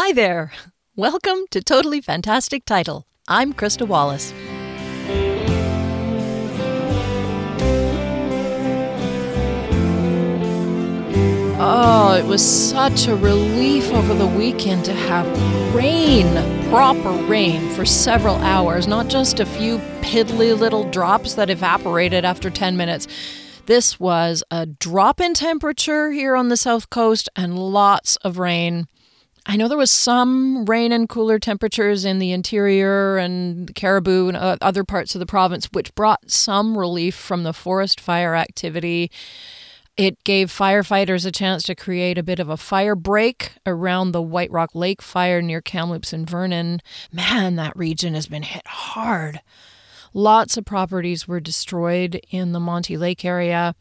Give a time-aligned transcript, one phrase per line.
[0.00, 0.52] Hi there.
[0.94, 3.08] Welcome to Totally Fantastic Title.
[3.26, 4.32] I'm Krista Wallace.
[11.60, 15.26] Oh, it was such a relief over the weekend to have
[15.74, 22.24] rain, proper rain, for several hours, not just a few piddly little drops that evaporated
[22.24, 23.08] after 10 minutes.
[23.66, 28.86] This was a drop in temperature here on the south coast and lots of rain.
[29.50, 34.36] I know there was some rain and cooler temperatures in the interior and Cariboo and
[34.36, 39.10] uh, other parts of the province, which brought some relief from the forest fire activity.
[39.96, 44.20] It gave firefighters a chance to create a bit of a fire break around the
[44.20, 46.82] White Rock Lake fire near Kamloops and Vernon.
[47.10, 49.40] Man, that region has been hit hard.
[50.12, 53.74] Lots of properties were destroyed in the Monty Lake area.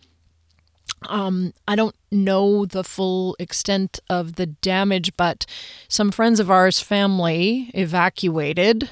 [1.03, 5.45] Um, I don't know the full extent of the damage, but
[5.87, 8.89] some friends of ours' family evacuated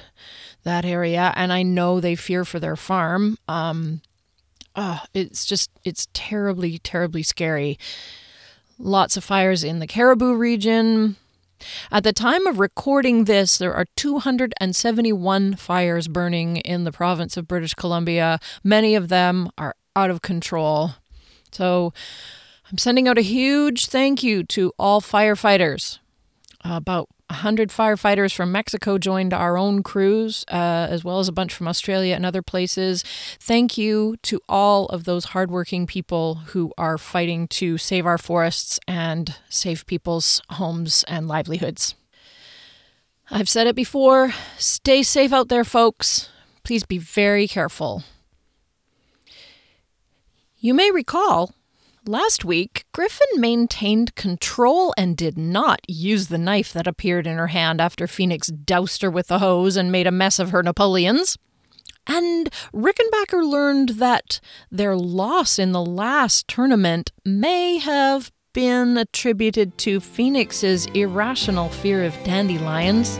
[0.62, 3.38] that area, and I know they fear for their farm.
[3.48, 4.02] Um,
[4.74, 7.78] oh, it's just, it's terribly, terribly scary.
[8.78, 11.16] Lots of fires in the Cariboo region.
[11.90, 17.48] At the time of recording this, there are 271 fires burning in the province of
[17.48, 18.38] British Columbia.
[18.62, 20.92] Many of them are out of control.
[21.56, 21.94] So
[22.70, 25.98] I'm sending out a huge thank you to all firefighters.
[26.62, 31.54] About 100 firefighters from Mexico joined our own crews, uh, as well as a bunch
[31.54, 33.04] from Australia and other places.
[33.40, 38.78] Thank you to all of those hardworking people who are fighting to save our forests
[38.86, 41.94] and save people's homes and livelihoods.
[43.30, 46.28] I've said it before stay safe out there, folks.
[46.64, 48.04] Please be very careful.
[50.58, 51.52] You may recall
[52.08, 57.48] Last week, Griffin maintained control and did not use the knife that appeared in her
[57.48, 61.36] hand after Phoenix doused her with the hose and made a mess of her Napoleons.
[62.06, 64.38] And Rickenbacker learned that
[64.70, 72.14] their loss in the last tournament may have been attributed to Phoenix's irrational fear of
[72.22, 73.18] dandelions.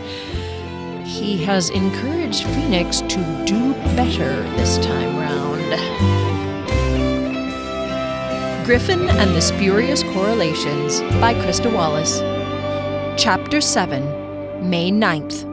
[1.03, 6.26] He has encouraged Phoenix to do better this time round.
[8.67, 12.19] Griffin and the Spurious Correlations by Krista Wallace.
[13.17, 15.45] Chapter 7, May 9th.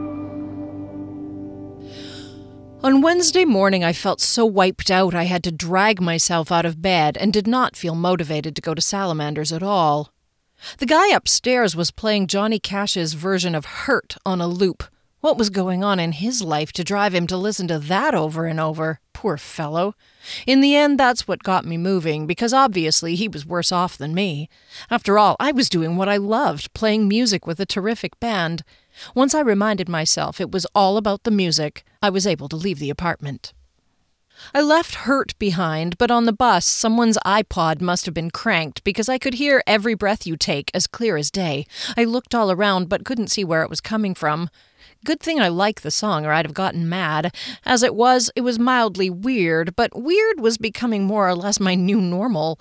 [2.82, 6.82] On Wednesday morning, I felt so wiped out I had to drag myself out of
[6.82, 10.10] bed and did not feel motivated to go to Salamanders at all.
[10.78, 14.82] The guy upstairs was playing Johnny Cash's version of Hurt on a loop.
[15.24, 18.44] What was going on in his life to drive him to listen to that over
[18.44, 19.00] and over?
[19.14, 19.94] Poor fellow.
[20.46, 24.12] In the end, that's what got me moving, because obviously he was worse off than
[24.12, 24.50] me.
[24.90, 28.64] After all, I was doing what I loved, playing music with a terrific band.
[29.14, 32.78] Once I reminded myself it was all about the music, I was able to leave
[32.78, 33.54] the apartment.
[34.52, 39.08] I left Hurt behind, but on the bus, someone's iPod must have been cranked because
[39.08, 41.66] I could hear every breath you take as clear as day.
[41.96, 44.50] I looked all around but couldn't see where it was coming from.
[45.04, 47.34] Good thing I like the song, or I'd have gotten mad.
[47.66, 51.74] As it was, it was mildly weird, but weird was becoming more or less my
[51.74, 52.58] new normal.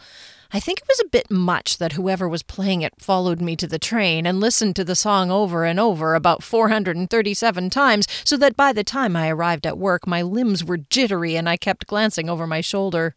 [0.52, 3.66] I think it was a bit much that whoever was playing it followed me to
[3.66, 8.58] the train and listened to the song over and over about 437 times, so that
[8.58, 12.30] by the time I arrived at work, my limbs were jittery and I kept glancing
[12.30, 13.16] over my shoulder.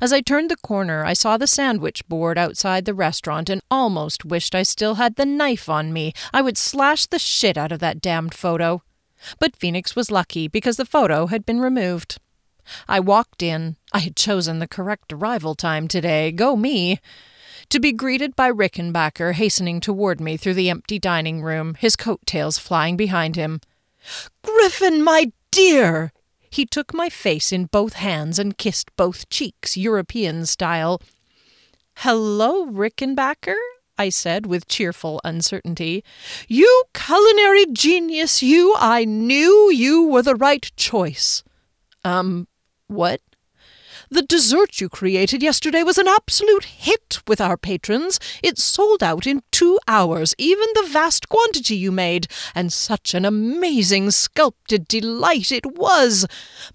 [0.00, 4.24] As I turned the corner, I saw the sandwich board outside the restaurant and almost
[4.24, 6.12] wished I still had the knife on me.
[6.32, 8.82] I would slash the shit out of that damned photo.
[9.38, 12.18] But Phoenix was lucky because the photo had been removed.
[12.88, 13.76] I walked in.
[13.92, 16.32] I had chosen the correct arrival time today.
[16.32, 17.00] Go me!
[17.70, 22.20] To be greeted by Rickenbacker hastening toward me through the empty dining room, his coat
[22.26, 23.60] tails flying behind him.
[24.42, 26.12] Griffin, my dear!
[26.56, 31.02] He took my face in both hands and kissed both cheeks, European style.
[31.96, 33.60] Hello, Rickenbacker,
[33.98, 36.02] I said with cheerful uncertainty.
[36.48, 38.74] You culinary genius, you!
[38.78, 41.44] I knew you were the right choice.
[42.04, 42.48] Um,
[42.86, 43.20] what?
[44.08, 48.20] The dessert you created yesterday was an absolute hit with our patrons.
[48.40, 53.24] It sold out in two hours, even the vast quantity you made, and such an
[53.24, 56.24] amazing sculpted delight it was.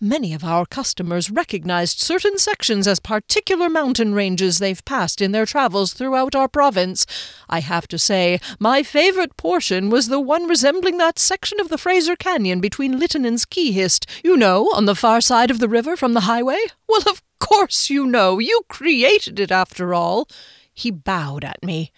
[0.01, 5.45] Many of our customers recognized certain sections as particular mountain ranges they've passed in their
[5.45, 7.05] travels throughout our province.
[7.49, 11.77] I have to say, my favorite portion was the one resembling that section of the
[11.77, 15.95] Fraser Canyon between Lytton and Skihist, you know, on the far side of the river
[15.95, 16.59] from the highway.
[16.89, 18.39] Well, of course you know.
[18.39, 20.29] You created it, after all.
[20.73, 21.91] He bowed at me.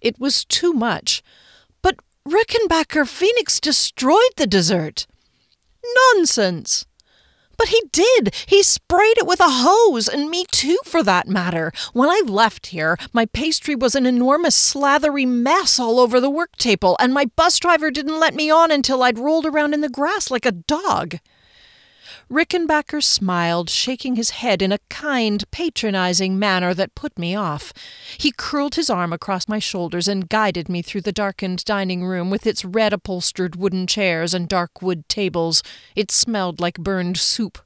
[0.00, 1.22] It was too much.
[1.82, 1.96] But
[2.26, 5.06] Rickenbacker Phoenix destroyed the dessert.
[6.14, 6.86] Nonsense!
[7.58, 8.34] But he did.
[8.46, 11.72] He sprayed it with a hose, and me too, for that matter.
[11.92, 16.56] When I left here, my pastry was an enormous slathery mess all over the work
[16.56, 19.88] table, and my bus driver didn't let me on until I'd rolled around in the
[19.88, 21.16] grass like a dog.
[22.30, 27.72] Rickenbacker smiled, shaking his head in a kind, patronizing manner that put me off.
[28.18, 32.28] He curled his arm across my shoulders and guided me through the darkened dining room
[32.28, 35.62] with its red upholstered wooden chairs and dark wood tables.
[35.94, 37.58] It smelled like burned soup.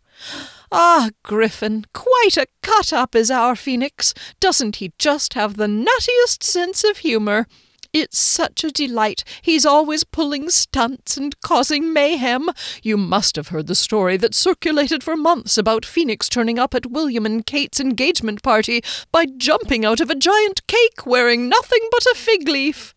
[0.71, 4.13] Ah, Griffin, quite a cut up is our Phoenix.
[4.41, 7.47] Doesn't he just have the nuttiest sense of humour?
[7.93, 9.25] It's such a delight.
[9.43, 12.49] He's always pulling stunts and causing mayhem.
[12.83, 16.87] You must have heard the story that circulated for months about Phoenix turning up at
[16.87, 22.07] William and Kate's engagement party by jumping out of a giant cake wearing nothing but
[22.07, 22.95] a fig leaf.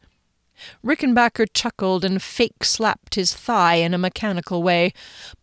[0.85, 4.93] Rickenbacker chuckled and fake slapped his thigh in a mechanical way.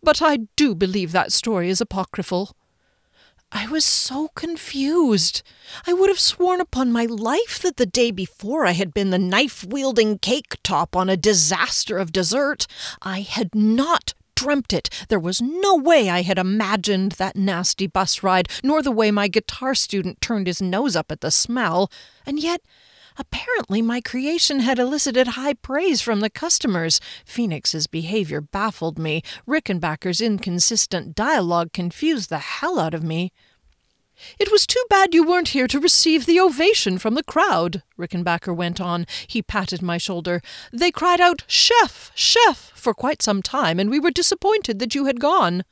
[0.03, 2.57] But I do believe that story is apocryphal.
[3.53, 5.43] I was so confused.
[5.87, 9.19] I would have sworn upon my life that the day before I had been the
[9.19, 12.69] knife wielding cake top on a disaster of dessert.
[13.03, 14.89] I had not dreamt it.
[15.09, 19.27] There was no way I had imagined that nasty bus ride, nor the way my
[19.27, 21.91] guitar student turned his nose up at the smell.
[22.25, 22.63] And yet,
[23.17, 27.01] Apparently, my creation had elicited high praise from the customers.
[27.25, 29.23] Phoenix's behavior baffled me.
[29.47, 33.33] Rickenbacker's inconsistent dialogue confused the hell out of me.
[34.39, 38.55] It was too bad you weren't here to receive the ovation from the crowd, Rickenbacker
[38.55, 39.07] went on.
[39.27, 40.43] He patted my shoulder.
[40.73, 42.13] They cried out, Chef!
[42.15, 42.73] Chef!
[42.75, 45.65] for quite some time, and we were disappointed that you had gone.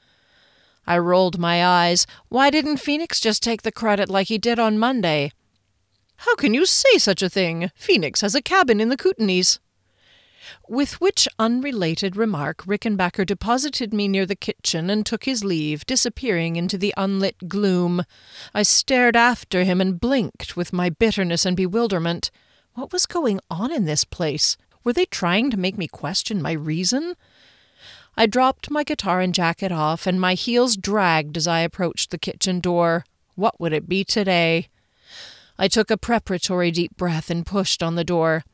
[0.87, 2.07] I rolled my eyes.
[2.29, 5.33] Why didn't Phoenix just take the credit like he did on Monday?
[6.23, 7.71] How can you say such a thing?
[7.77, 9.61] Phoenix has a cabin in the Kootenays.
[10.69, 16.57] With which unrelated remark, Rickenbacker deposited me near the kitchen and took his leave, disappearing
[16.57, 18.03] into the unlit gloom.
[18.53, 22.33] I stared after him and blinked with my bitterness and bewilderment.
[22.75, 24.57] What was going on in this place?
[24.83, 27.15] Were they trying to make me question my reason?
[28.17, 32.19] I dropped my guitar and jacket off, and my heels dragged as I approached the
[32.19, 33.05] kitchen door.
[33.37, 34.69] What would it be today?
[35.59, 38.45] I took a preparatory deep breath and pushed on the door.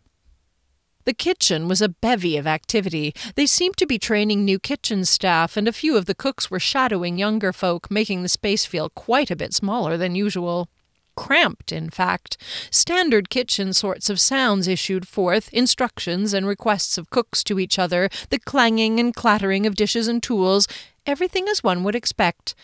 [1.04, 3.14] The kitchen was a bevy of activity.
[3.34, 6.58] They seemed to be training new kitchen staff, and a few of the cooks were
[6.58, 10.70] shadowing younger folk, making the space feel quite a bit smaller than usual.
[11.14, 12.38] Cramped, in fact.
[12.70, 18.08] Standard kitchen sorts of sounds issued forth, instructions and requests of cooks to each other,
[18.30, 20.66] the clanging and clattering of dishes and tools,
[21.04, 22.54] everything as one would expect.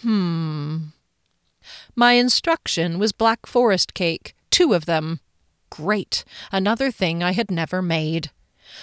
[0.00, 0.86] Hmm.
[1.94, 5.20] My instruction was Black Forest cake, two of them.
[5.70, 8.30] Great, another thing I had never made.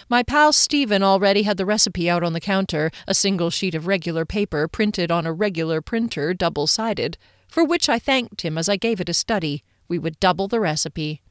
[0.09, 3.87] My pal Stephen already had the recipe out on the counter, a single sheet of
[3.87, 7.17] regular paper printed on a regular printer, double sided,
[7.47, 9.63] for which I thanked him as I gave it a study.
[9.87, 11.21] We would double the recipe.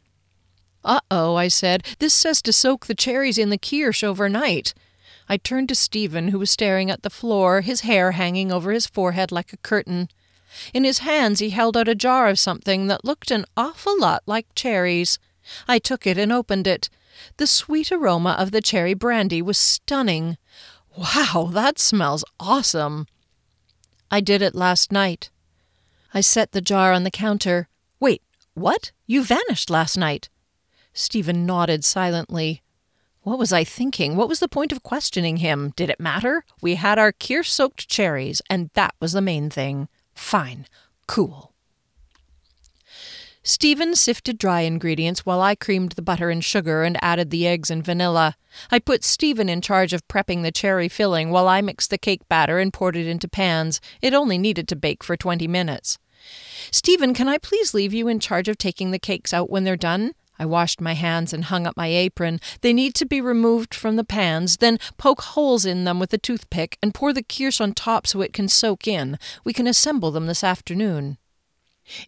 [0.85, 1.85] Uh oh, I said.
[1.99, 4.75] This says to soak the cherries in the kirsch overnight.
[5.29, 8.87] I turned to Stephen, who was staring at the floor, his hair hanging over his
[8.87, 10.08] forehead like a curtain.
[10.73, 14.23] In his hands he held out a jar of something that looked an awful lot
[14.26, 15.19] like cherries.
[15.67, 16.88] I took it and opened it.
[17.37, 20.39] The sweet aroma of the cherry brandy was stunning.
[20.96, 23.06] Wow, that smells awesome.
[24.10, 25.31] I did it last night.
[26.13, 27.69] I set the jar on the counter.
[28.01, 28.22] Wait,
[28.55, 28.91] what?
[29.06, 30.29] You vanished last night.
[30.93, 32.63] Stephen nodded silently.
[33.22, 34.17] What was I thinking?
[34.17, 35.72] What was the point of questioning him?
[35.77, 36.44] Did it matter?
[36.60, 39.89] We had our kirsch soaked cherries, and that was the main thing.
[40.20, 40.67] Fine.
[41.08, 41.53] Cool.
[43.43, 47.69] Stephen sifted dry ingredients while I creamed the butter and sugar and added the eggs
[47.69, 48.36] and vanilla.
[48.70, 52.29] I put Stephen in charge of prepping the cherry filling while I mixed the cake
[52.29, 53.81] batter and poured it into pans.
[54.00, 55.98] It only needed to bake for twenty minutes.
[56.70, 59.74] Stephen, can I please leave you in charge of taking the cakes out when they're
[59.74, 60.12] done?
[60.41, 62.41] I washed my hands and hung up my apron.
[62.63, 66.19] They need to be removed from the pans, then poke holes in them with a
[66.19, 69.19] toothpick and pour the kirsch on top so it can soak in.
[69.44, 71.19] We can assemble them this afternoon.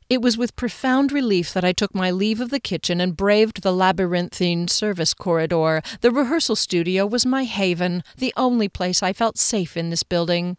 [0.09, 3.63] It was with profound relief that I took my leave of the kitchen and braved
[3.63, 5.83] the labyrinthine service corridor.
[6.01, 10.57] The rehearsal studio was my haven, the only place I felt safe in this building.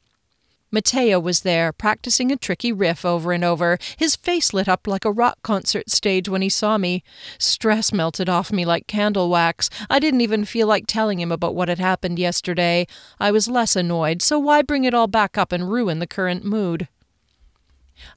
[0.74, 3.78] Mateo was there, practicing a tricky riff over and over.
[3.96, 7.04] His face lit up like a rock concert stage when he saw me.
[7.38, 9.70] Stress melted off me like candle wax.
[9.88, 12.88] I didn't even feel like telling him about what had happened yesterday.
[13.20, 16.44] I was less annoyed, so why bring it all back up and ruin the current
[16.44, 16.88] mood?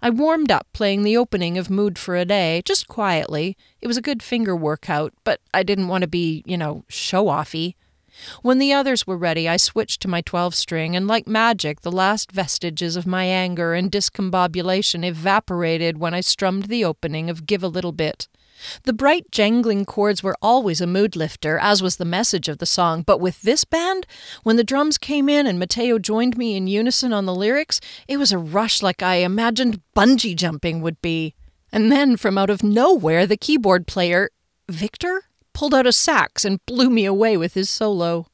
[0.01, 3.55] I warmed up playing the opening of Mood for a Day, just quietly.
[3.83, 7.27] It was a good finger workout, but I didn't want to be, you know, show
[7.27, 7.75] offy.
[8.43, 11.93] When the others were ready, I switched to my 12 string, and like magic, the
[11.93, 17.63] last vestiges of my anger and discombobulation evaporated when I strummed the opening of Give
[17.63, 18.29] a Little Bit.
[18.85, 22.67] The bright, jangling chords were always a mood lifter, as was the message of the
[22.67, 24.07] song, but with this band,
[24.43, 28.17] when the drums came in and Mateo joined me in unison on the lyrics, it
[28.17, 31.35] was a rush like I imagined bungee jumping would be.
[31.71, 34.31] And then, from out of nowhere, the keyboard player,
[34.69, 35.25] Victor,
[35.57, 38.27] pulled out a sax and blew me away with his solo.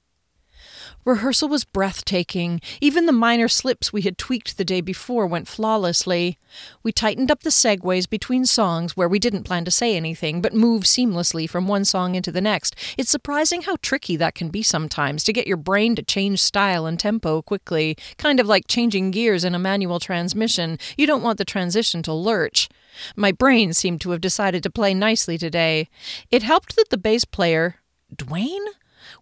[1.05, 2.61] Rehearsal was breathtaking.
[2.81, 6.39] Even the minor slips we had tweaked the day before went flawlessly.
[6.85, 10.55] We tightened up the segues between songs where we didn't plan to say anything, but
[10.55, 12.77] move seamlessly from one song into the next.
[12.97, 16.87] It's surprising how tricky that can be sometimes to get your brain to change style
[16.87, 20.79] and tempo quickly, kind of like changing gears in a manual transmission.
[20.97, 22.69] You don't want the transition to lurch.
[23.17, 25.89] My brain seemed to have decided to play nicely today.
[26.31, 27.77] It helped that the bass player,
[28.15, 28.67] Dwayne?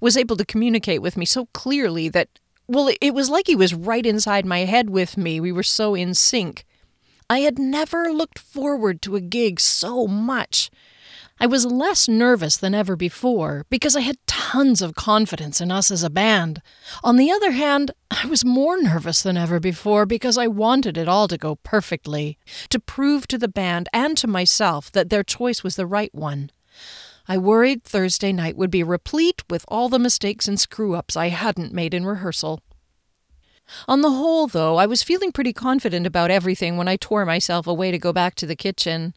[0.00, 2.28] Was able to communicate with me so clearly that,
[2.66, 5.40] well, it was like he was right inside my head with me.
[5.40, 6.64] We were so in sync.
[7.28, 10.70] I had never looked forward to a gig so much.
[11.42, 15.90] I was less nervous than ever before because I had tons of confidence in us
[15.90, 16.60] as a band.
[17.02, 21.08] On the other hand, I was more nervous than ever before because I wanted it
[21.08, 22.36] all to go perfectly,
[22.68, 26.50] to prove to the band and to myself that their choice was the right one.
[27.30, 31.28] I worried Thursday night would be replete with all the mistakes and screw ups I
[31.28, 32.60] hadn't made in rehearsal.
[33.86, 37.68] On the whole, though, I was feeling pretty confident about everything when I tore myself
[37.68, 39.14] away to go back to the kitchen.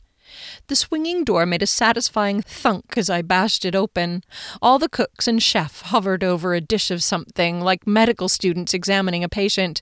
[0.68, 4.24] The swinging door made a satisfying thunk as I bashed it open.
[4.62, 9.24] All the cooks and chef hovered over a dish of something, like medical students examining
[9.24, 9.82] a patient.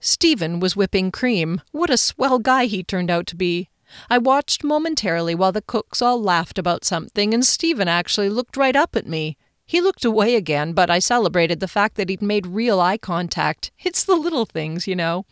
[0.00, 1.62] Stephen was whipping cream.
[1.72, 3.70] What a swell guy he turned out to be.
[4.08, 8.76] I watched momentarily while the cooks all laughed about something, and Stephen actually looked right
[8.76, 9.36] up at me.
[9.66, 13.70] He looked away again, but I celebrated the fact that he'd made real eye contact.
[13.84, 15.26] It's the little things, you know.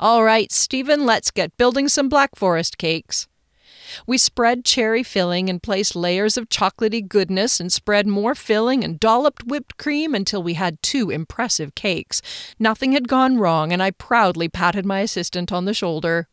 [0.00, 3.28] All right, Stephen, let's get building some Black Forest cakes.
[4.06, 8.98] We spread cherry filling and placed layers of chocolaty goodness and spread more filling and
[8.98, 12.22] dolloped whipped cream until we had two impressive cakes.
[12.58, 16.28] Nothing had gone wrong, and I proudly patted my assistant on the shoulder.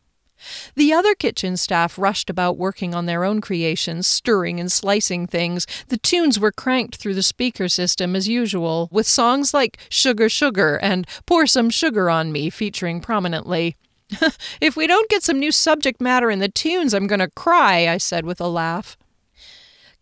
[0.75, 5.67] The other kitchen staff rushed about working on their own creations, stirring and slicing things.
[5.87, 10.77] The tunes were cranked through the speaker system as usual, with songs like Sugar Sugar
[10.81, 13.75] and Pour Some Sugar on Me featuring prominently.
[14.61, 17.87] if we don't get some new subject matter in the tunes, I'm going to cry,
[17.87, 18.97] I said with a laugh.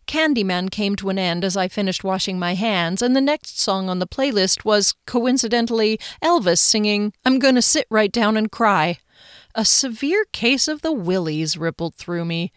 [0.06, 3.88] Candyman came to an end as I finished washing my hands, and the next song
[3.88, 8.98] on the playlist was, coincidentally, Elvis singing, I'm Gonna Sit Right Down and Cry.
[9.54, 12.52] A severe case of the willies rippled through me.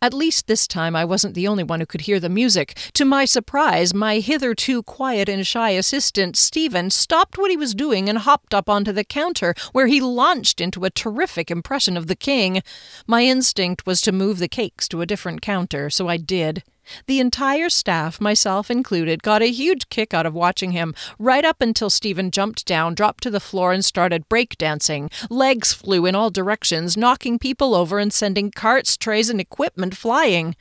[0.00, 2.76] At least this time I wasn't the only one who could hear the music.
[2.94, 8.08] To my surprise, my hitherto quiet and shy assistant, Stephen, stopped what he was doing
[8.08, 12.16] and hopped up onto the counter, where he launched into a terrific impression of the
[12.16, 12.62] king.
[13.06, 16.62] My instinct was to move the cakes to a different counter, so I did.
[17.06, 21.60] The entire staff, myself included, got a huge kick out of watching him, right up
[21.60, 25.12] until Stephen jumped down, dropped to the floor, and started breakdancing.
[25.30, 30.56] Legs flew in all directions, knocking people over and sending carts, trays, and equipment flying.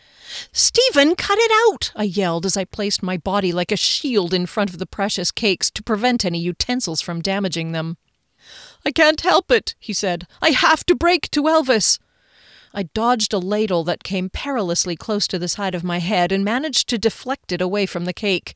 [0.52, 1.92] Stephen, cut it out!
[1.96, 5.32] I yelled as I placed my body like a shield in front of the precious
[5.32, 7.98] cakes to prevent any utensils from damaging them.
[8.86, 10.28] I can't help it, he said.
[10.42, 12.00] I have to break to Elvis.
[12.74, 16.46] I dodged a ladle that came perilously close to the side of my head and
[16.46, 18.56] managed to deflect it away from the cake.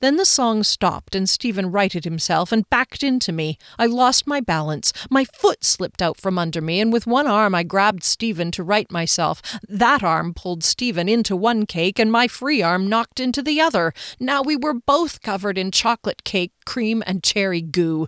[0.00, 3.58] Then the song stopped and Stephen righted himself and backed into me.
[3.78, 4.92] I lost my balance.
[5.10, 8.62] My foot slipped out from under me, and with one arm I grabbed Stephen to
[8.62, 9.42] right myself.
[9.68, 13.92] That arm pulled Stephen into one cake, and my free arm knocked into the other.
[14.20, 18.06] Now we were both covered in chocolate cake, cream, and cherry goo.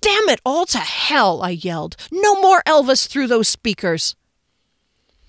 [0.00, 1.96] Damn it all to hell, I yelled.
[2.12, 4.14] No more Elvis through those speakers.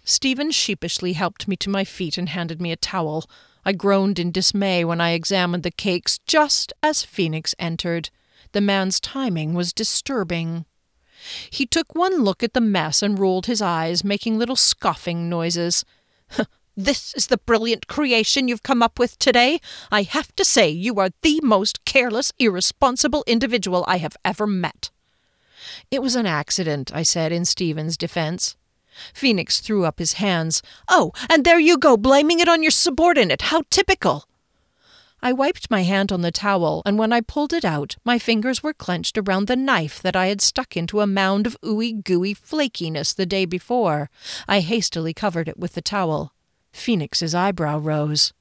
[0.04, 3.26] Stephen sheepishly helped me to my feet and handed me a towel.
[3.66, 8.10] I groaned in dismay when I examined the cakes just as Phoenix entered.
[8.52, 10.66] The man's timing was disturbing.
[11.50, 15.86] He took one look at the mess and rolled his eyes, making little scoffing noises.
[16.76, 19.60] This is the brilliant creation you've come up with today.
[19.92, 24.90] I have to say, you are the most careless, irresponsible individual I have ever met.
[25.92, 28.56] It was an accident, I said in Stephen's defense.
[29.14, 30.62] Phoenix threw up his hands.
[30.90, 33.44] Oh, and there you go, blaming it on your subordinate.
[33.44, 34.26] How typical.
[35.22, 38.62] I wiped my hand on the towel, and when I pulled it out, my fingers
[38.62, 42.36] were clenched around the knife that I had stuck into a mound of ooey gooey
[42.36, 44.10] flakiness the day before.
[44.50, 46.34] I hastily covered it with the towel.
[46.74, 48.34] Phoenix's eyebrow rose.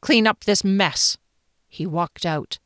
[0.00, 1.16] Clean up this mess.
[1.68, 2.58] He walked out.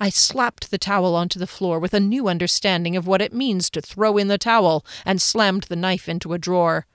[0.00, 3.70] I slapped the towel onto the floor with a new understanding of what it means
[3.70, 6.86] to throw in the towel and slammed the knife into a drawer.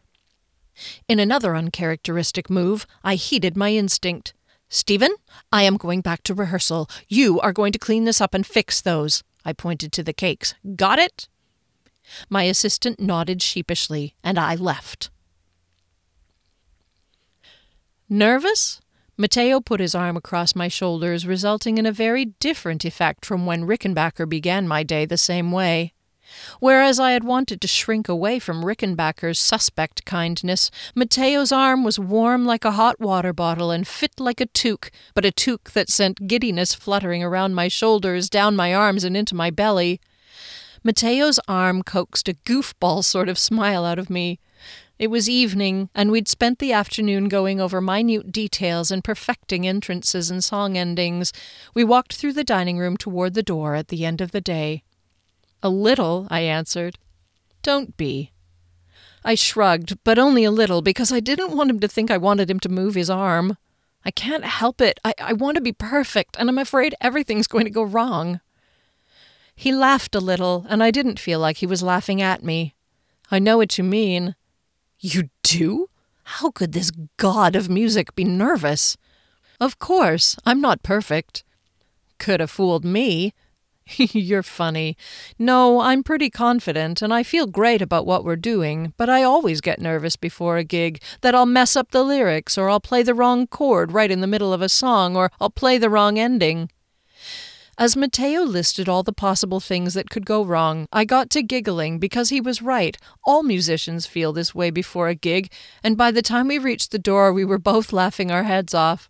[1.08, 4.34] In another uncharacteristic move, I heeded my instinct.
[4.70, 5.16] Stephen,
[5.52, 6.90] I am going back to rehearsal.
[7.08, 9.24] You are going to clean this up and fix those.
[9.44, 10.54] I pointed to the cakes.
[10.76, 11.28] Got it?
[12.30, 15.10] My assistant nodded sheepishly, and I left.
[18.08, 18.82] Nervous?
[19.20, 23.68] Matteo put his arm across my shoulders, resulting in a very different effect from when
[23.68, 25.92] Rickenbacker began my day the same way.
[26.62, 32.46] Whereas I had wanted to shrink away from Rickenbacker's suspect kindness, Matteo's arm was warm
[32.46, 36.26] like a hot water bottle and fit like a toque, but a toque that sent
[36.26, 40.00] giddiness fluttering around my shoulders, down my arms, and into my belly.
[40.82, 44.40] Matteo's arm coaxed a goofball sort of smile out of me.
[45.00, 50.30] It was evening, and we'd spent the afternoon going over minute details and perfecting entrances
[50.30, 51.32] and song endings.
[51.74, 54.84] We walked through the dining room toward the door at the end of the day.
[55.64, 57.00] A little, I answered.
[57.64, 58.34] Don't be.
[59.24, 62.52] I shrugged, but only a little, because I didn't want him to think I wanted
[62.52, 63.56] him to move his arm.
[64.04, 65.00] I can't help it.
[65.06, 68.42] I, I want to be perfect, and I'm afraid everything's going to go wrong.
[69.56, 72.76] He laughed a little, and I didn't feel like he was laughing at me.
[73.32, 74.36] I know what you mean.
[75.00, 75.90] You do?
[76.24, 78.98] How could this god of music be nervous?
[79.60, 81.44] Of course, I'm not perfect.
[82.18, 83.34] Could have fooled me.
[83.98, 84.98] You're funny.
[85.40, 89.62] No, I'm pretty confident, and I feel great about what we're doing, but I always
[89.62, 93.14] get nervous before a gig that I'll mess up the lyrics, or I'll play the
[93.14, 96.70] wrong chord right in the middle of a song, or I'll play the wrong ending.
[97.80, 101.98] As Matteo listed all the possible things that could go wrong, I got to giggling
[101.98, 102.98] because he was right.
[103.24, 105.50] All musicians feel this way before a gig,
[105.82, 109.08] and by the time we reached the door, we were both laughing our heads off.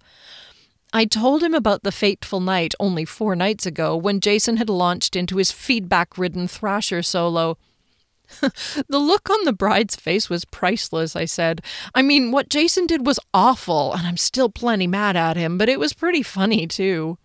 [0.93, 5.15] I told him about the fateful night only four nights ago when Jason had launched
[5.15, 7.57] into his feedback ridden thrasher solo.
[8.39, 11.63] the look on the bride's face was priceless, I said.
[11.95, 15.69] I mean, what Jason did was awful, and I'm still plenty mad at him, but
[15.69, 17.17] it was pretty funny, too.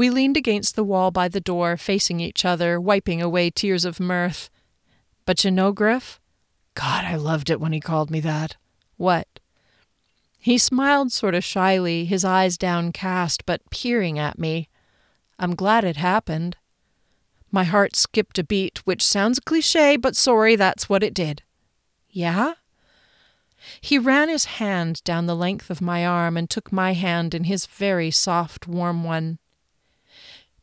[0.00, 4.00] We leaned against the wall by the door, facing each other, wiping away tears of
[4.00, 4.48] mirth.
[5.26, 6.18] But you know, Griff?
[6.72, 8.56] God, I loved it when he called me that.
[8.96, 9.28] What?
[10.38, 14.70] He smiled sort of shyly, his eyes downcast, but peering at me.
[15.38, 16.56] I'm glad it happened.
[17.50, 21.42] My heart skipped a beat, which sounds cliche, but sorry, that's what it did.
[22.08, 22.54] Yeah?
[23.82, 27.44] He ran his hand down the length of my arm and took my hand in
[27.44, 29.38] his very soft, warm one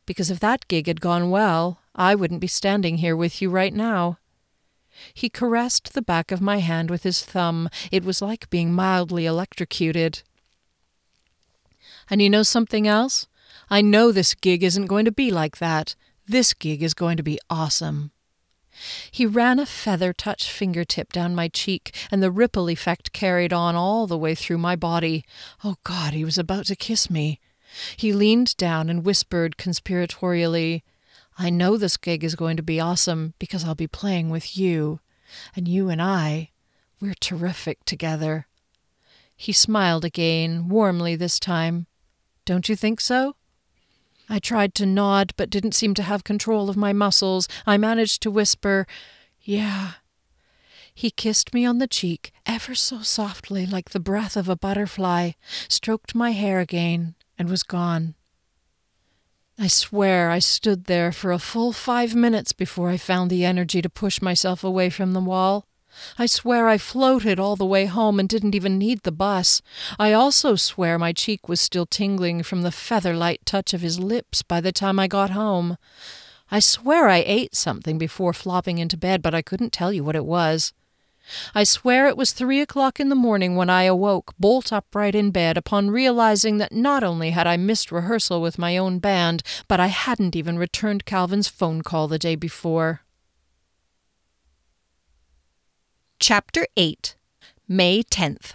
[0.08, 3.74] because if that gig had gone well, I wouldn't be standing here with you right
[3.74, 4.18] now.
[5.12, 7.68] He caressed the back of my hand with his thumb.
[7.92, 10.22] It was like being mildly electrocuted.
[12.08, 13.26] And you know something else?
[13.68, 15.94] I know this gig isn't going to be like that.
[16.26, 18.10] This gig is going to be awesome.
[19.10, 23.76] He ran a feather touch fingertip down my cheek, and the ripple effect carried on
[23.76, 25.26] all the way through my body.
[25.62, 27.40] Oh, God, he was about to kiss me.
[27.96, 30.82] He leaned down and whispered conspiratorially,
[31.38, 35.00] I know this gig is going to be awesome because I'll be playing with you.
[35.54, 36.50] And you and I,
[37.00, 38.48] we're terrific together.
[39.36, 41.86] He smiled again, warmly this time.
[42.44, 43.36] Don't you think so?
[44.28, 47.48] I tried to nod, but didn't seem to have control of my muscles.
[47.66, 48.86] I managed to whisper,
[49.42, 49.92] Yeah.
[50.92, 55.32] He kissed me on the cheek, ever so softly, like the breath of a butterfly,
[55.68, 58.14] stroked my hair again, and was gone.
[59.58, 63.82] I swear I stood there for a full five minutes before I found the energy
[63.82, 65.66] to push myself away from the wall.
[66.18, 69.60] I swear I floated all the way home and didn't even need the bus.
[69.98, 73.98] I also swear my cheek was still tingling from the feather light touch of his
[73.98, 75.76] lips by the time I got home.
[76.50, 80.16] I swear I ate something before flopping into bed, but I couldn't tell you what
[80.16, 80.72] it was.
[81.54, 85.30] I swear it was three o'clock in the morning when I awoke, bolt upright in
[85.30, 89.80] bed, upon realizing that not only had I missed rehearsal with my own band, but
[89.80, 93.02] I hadn't even returned Calvin's phone call the day before.
[96.20, 97.16] Chapter 8
[97.68, 98.54] May 10th.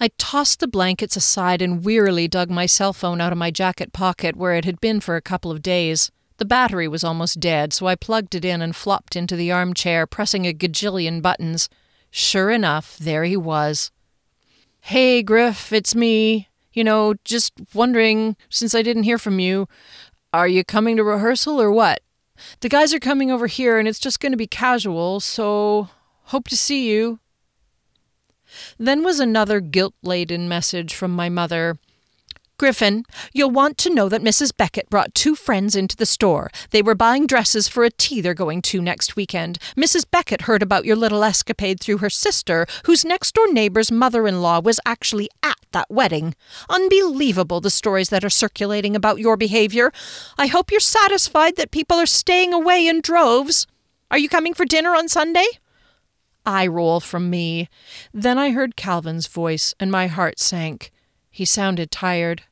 [0.00, 3.92] I tossed the blankets aside and wearily dug my cell phone out of my jacket
[3.92, 6.10] pocket where it had been for a couple of days.
[6.40, 10.06] The battery was almost dead, so I plugged it in and flopped into the armchair,
[10.06, 11.68] pressing a gajillion buttons.
[12.10, 13.90] Sure enough, there he was.
[14.80, 16.48] Hey, Griff, it's me.
[16.72, 19.68] You know, just wondering, since I didn't hear from you,
[20.32, 22.00] are you coming to rehearsal or what?
[22.60, 25.90] The guys are coming over here and it's just going to be casual, so
[26.22, 27.20] hope to see you.
[28.78, 31.76] Then was another guilt laden message from my mother.
[32.60, 34.54] Griffin, you'll want to know that Mrs.
[34.54, 36.50] Beckett brought two friends into the store.
[36.72, 39.58] They were buying dresses for a tea they're going to next weekend.
[39.78, 40.04] Mrs.
[40.10, 44.42] Beckett heard about your little escapade through her sister, whose next door neighbor's mother in
[44.42, 46.34] law was actually at that wedding.
[46.68, 49.90] Unbelievable the stories that are circulating about your behavior.
[50.36, 53.66] I hope you're satisfied that people are staying away in droves.
[54.10, 55.46] Are you coming for dinner on Sunday?
[56.44, 57.70] Eye roll from me.
[58.12, 60.92] Then I heard Calvin's voice, and my heart sank.
[61.30, 62.42] He sounded tired.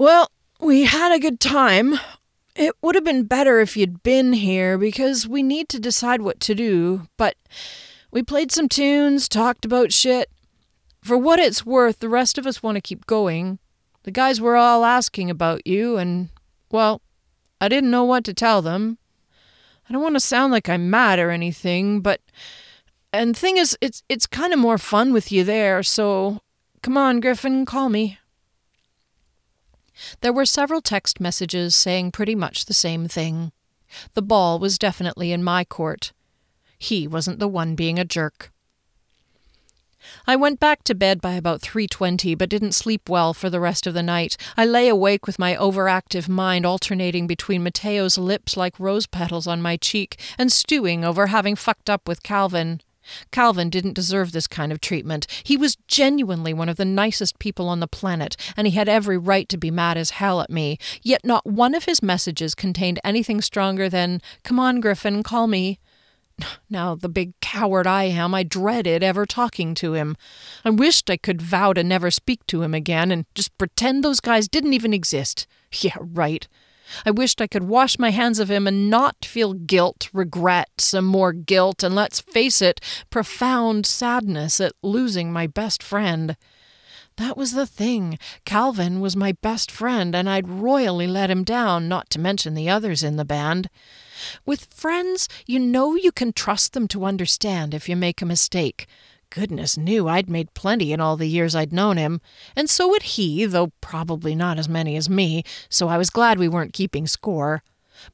[0.00, 2.00] Well, we had a good time.
[2.56, 6.40] It would have been better if you'd been here because we need to decide what
[6.40, 7.36] to do, but
[8.10, 10.30] we played some tunes, talked about shit.
[11.02, 13.58] For what it's worth, the rest of us want to keep going.
[14.04, 16.30] The guys were all asking about you, and,
[16.70, 17.02] well,
[17.60, 18.96] I didn't know what to tell them.
[19.86, 22.22] I don't want to sound like I'm mad or anything, but
[23.12, 26.40] and thing is it's it's kind of more fun with you there, so
[26.80, 28.16] come on, Griffin, call me.
[30.20, 33.52] There were several text messages saying pretty much the same thing.
[34.14, 36.12] The ball was definitely in my court.
[36.78, 38.52] He wasn't the one being a jerk.
[40.26, 43.86] I went back to bed by about 3:20 but didn't sleep well for the rest
[43.86, 44.36] of the night.
[44.56, 49.60] I lay awake with my overactive mind alternating between Mateo's lips like rose petals on
[49.60, 52.80] my cheek and stewing over having fucked up with Calvin.
[53.30, 55.26] Calvin didn't deserve this kind of treatment.
[55.44, 59.18] He was genuinely one of the nicest people on the planet, and he had every
[59.18, 60.78] right to be mad as hell at me.
[61.02, 65.78] Yet not one of his messages contained anything stronger than, Come on, Griffin, call me.
[66.70, 70.16] Now, the big coward I am, I dreaded ever talking to him.
[70.64, 74.20] I wished I could vow to never speak to him again and just pretend those
[74.20, 75.46] guys didn't even exist.
[75.72, 76.48] Yeah, right.
[77.04, 81.04] I wished I could wash my hands of him and not feel guilt, regret, some
[81.04, 86.36] more guilt, and let's face it, profound sadness at losing my best friend.
[87.16, 88.18] That was the thing.
[88.46, 92.70] Calvin was my best friend, and I'd royally let him down, not to mention the
[92.70, 93.68] others in the band.
[94.46, 98.86] With friends, you know you can trust them to understand if you make a mistake.
[99.30, 102.20] Goodness knew I'd made plenty in all the years I'd known him,
[102.56, 106.38] and so would he, though probably not as many as me, so I was glad
[106.38, 107.62] we weren't keeping score.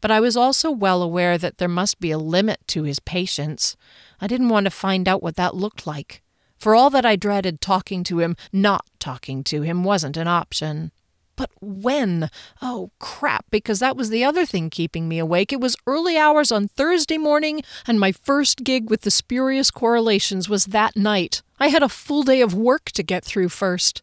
[0.02, 3.76] But I was also well aware that there must be a limit to his patience.
[4.20, 6.22] I didn't want to find out what that looked like.
[6.58, 10.92] For all that I dreaded talking to him, not talking to him wasn't an option.
[11.36, 12.30] But when?
[12.62, 15.52] Oh, crap, because that was the other thing keeping me awake.
[15.52, 20.48] It was early hours on Thursday morning, and my first gig with the spurious correlations
[20.48, 21.42] was that night.
[21.58, 24.02] I had a full day of work to get through first.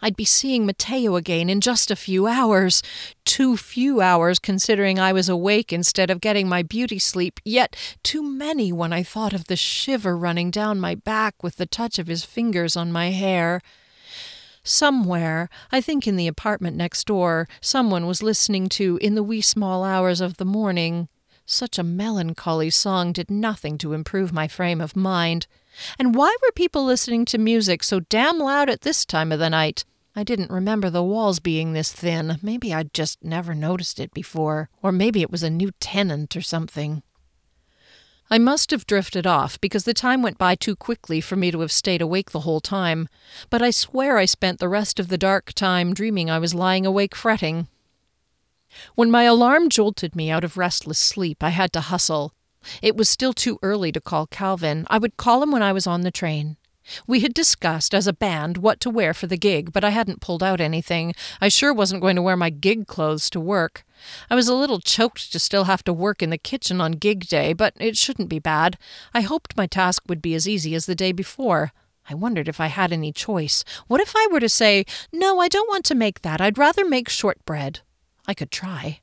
[0.00, 2.82] I'd be seeing Matteo again in just a few hours.
[3.24, 8.22] Too few hours, considering I was awake instead of getting my beauty sleep, yet too
[8.22, 12.06] many when I thought of the shiver running down my back with the touch of
[12.06, 13.60] his fingers on my hair.
[14.68, 19.40] Somewhere, I think in the apartment next door, someone was listening to In the Wee
[19.40, 21.08] Small Hours of the Morning.
[21.46, 25.46] Such a melancholy song did nothing to improve my frame of mind.
[25.98, 29.48] And why were people listening to music so damn loud at this time of the
[29.48, 29.86] night?
[30.14, 32.38] I didn't remember the walls being this thin.
[32.42, 34.68] Maybe I'd just never noticed it before.
[34.82, 37.02] Or maybe it was a new tenant or something.
[38.30, 41.60] I must have drifted off because the time went by too quickly for me to
[41.60, 43.08] have stayed awake the whole time,
[43.48, 46.84] but I swear I spent the rest of the dark time dreaming I was lying
[46.84, 47.68] awake fretting.
[48.94, 52.34] When my alarm jolted me out of restless sleep, I had to hustle.
[52.82, 54.86] It was still too early to call Calvin.
[54.90, 56.58] I would call him when I was on the train.
[57.06, 60.20] We had discussed as a band what to wear for the gig, but I hadn't
[60.20, 61.14] pulled out anything.
[61.40, 63.84] I sure wasn't going to wear my gig clothes to work.
[64.30, 67.26] I was a little choked to still have to work in the kitchen on gig
[67.26, 68.78] day, but it shouldn't be bad.
[69.12, 71.72] I hoped my task would be as easy as the day before.
[72.08, 73.64] I wondered if I had any choice.
[73.86, 76.40] What if I were to say, No, I don't want to make that.
[76.40, 77.80] I'd rather make shortbread?
[78.26, 79.00] I could try.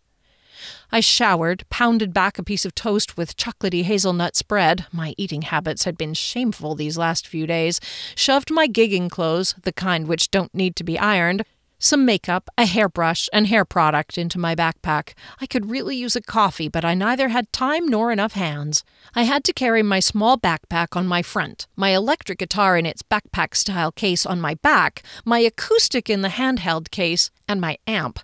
[0.95, 4.86] I showered, pounded back a piece of toast with chocolatey hazelnut spread.
[4.93, 7.81] My eating habits had been shameful these last few days.
[8.15, 11.43] Shoved my gigging clothes, the kind which don't need to be ironed,
[11.77, 15.13] some makeup, a hairbrush, and hair product into my backpack.
[15.41, 18.83] I could really use a coffee, but I neither had time nor enough hands.
[19.13, 23.03] I had to carry my small backpack on my front, my electric guitar in its
[23.03, 28.19] backpack style case on my back, my acoustic in the handheld case, and my amp.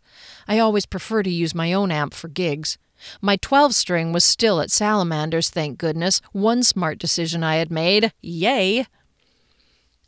[0.47, 2.77] I always prefer to use my own amp for gigs.
[3.21, 6.21] My 12 string was still at Salamander's, thank goodness.
[6.31, 8.13] One smart decision I had made.
[8.21, 8.85] Yay!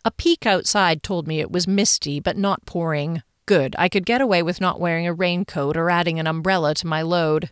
[0.05, 3.23] A peek outside told me it was misty, but not pouring.
[3.45, 6.87] Good, I could get away with not wearing a raincoat or adding an umbrella to
[6.87, 7.49] my load.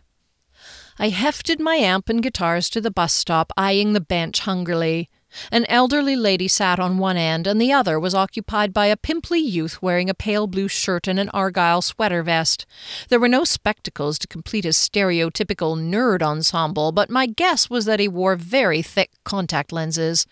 [0.98, 5.10] I hefted my amp and guitars to the bus stop, eyeing the bench hungrily.
[5.50, 9.40] An elderly lady sat on one end, and the other was occupied by a pimply
[9.40, 12.66] youth wearing a pale blue shirt and an argyle sweater vest.
[13.08, 18.00] There were no spectacles to complete his stereotypical nerd ensemble, but my guess was that
[18.00, 20.26] he wore very thick contact lenses.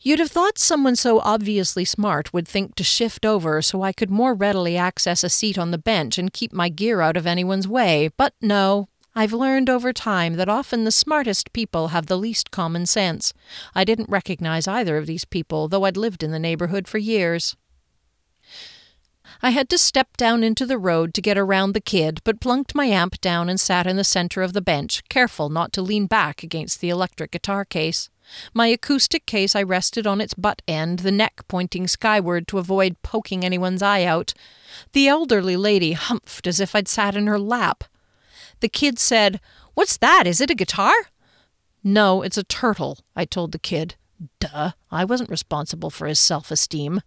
[0.00, 4.10] You'd have thought someone so obviously smart would think to shift over so I could
[4.10, 7.68] more readily access a seat on the bench and keep my gear out of anyone's
[7.68, 12.50] way, but no, I've learned over time that often the smartest people have the least
[12.50, 13.32] common sense.
[13.74, 17.56] I didn't recognize either of these people, though I'd lived in the neighborhood for years.
[19.42, 22.74] I had to step down into the road to get around the kid, but plunked
[22.74, 26.06] my amp down and sat in the center of the bench, careful not to lean
[26.06, 28.10] back against the electric guitar case.
[28.54, 33.02] My acoustic case I rested on its butt end, the neck pointing skyward to avoid
[33.02, 34.34] poking anyone's eye out.
[34.92, 37.84] The elderly lady humphed as if I'd sat in her lap.
[38.60, 39.40] The kid said,
[39.74, 40.26] What's that?
[40.26, 40.94] Is it a guitar?
[41.82, 43.94] No, it's a turtle, I told the kid.
[44.38, 47.00] Duh, I wasn't responsible for his self esteem.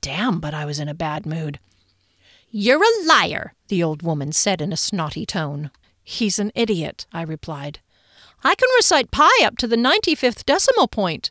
[0.00, 1.58] Damn, but I was in a bad mood.
[2.50, 5.70] You're a liar, the old woman said in a snotty tone.
[6.02, 7.80] He's an idiot, I replied.
[8.42, 11.30] I can recite pi up to the 95th decimal point.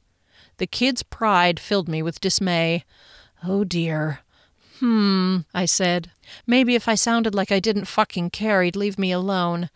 [0.58, 2.84] The kid's pride filled me with dismay.
[3.44, 4.20] Oh dear.
[4.80, 6.12] Hmm, I said.
[6.46, 9.70] Maybe if I sounded like I didn't fucking care, he'd leave me alone.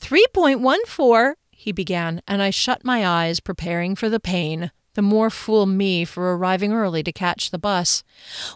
[0.00, 4.70] 3.14, he began, and I shut my eyes, preparing for the pain.
[4.94, 8.04] The more fool me for arriving early to catch the bus.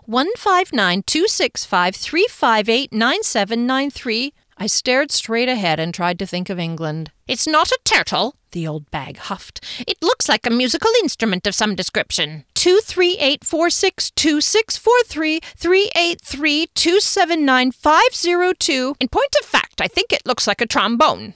[0.05, 4.35] 159 265 358 9793.
[4.59, 7.11] I stared straight ahead and tried to think of England.
[7.29, 9.63] It's not a turtle, the old bag huffed.
[9.87, 12.45] It looks like a musical instrument of some description.
[12.55, 17.71] Two three eight four six two six four three three eight three two seven nine
[17.71, 18.97] five zero two.
[18.99, 21.35] In point of fact, I think it looks like a trombone.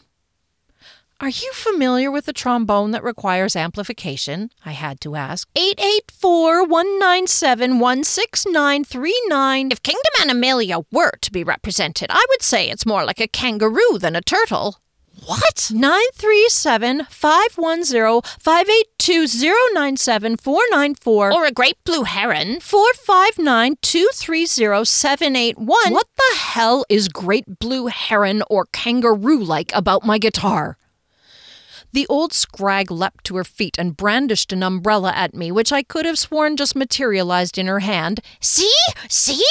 [1.23, 4.49] Are you familiar with a trombone that requires amplification?
[4.65, 5.47] I had to ask.
[5.55, 9.71] 884 197 16939.
[9.71, 13.99] If Kingdom Animalia were to be represented, I would say it's more like a kangaroo
[13.99, 14.79] than a turtle.
[15.27, 15.71] What?
[15.71, 21.35] 937 510 582 494.
[21.35, 22.61] Or a great blue heron.
[22.61, 25.93] 459 230 781.
[25.93, 30.79] What the hell is great blue heron or kangaroo like about my guitar?
[31.93, 35.83] The old scrag leapt to her feet and brandished an umbrella at me, which I
[35.83, 38.21] could have sworn just materialized in her hand.
[38.41, 38.71] See?
[39.09, 39.43] See?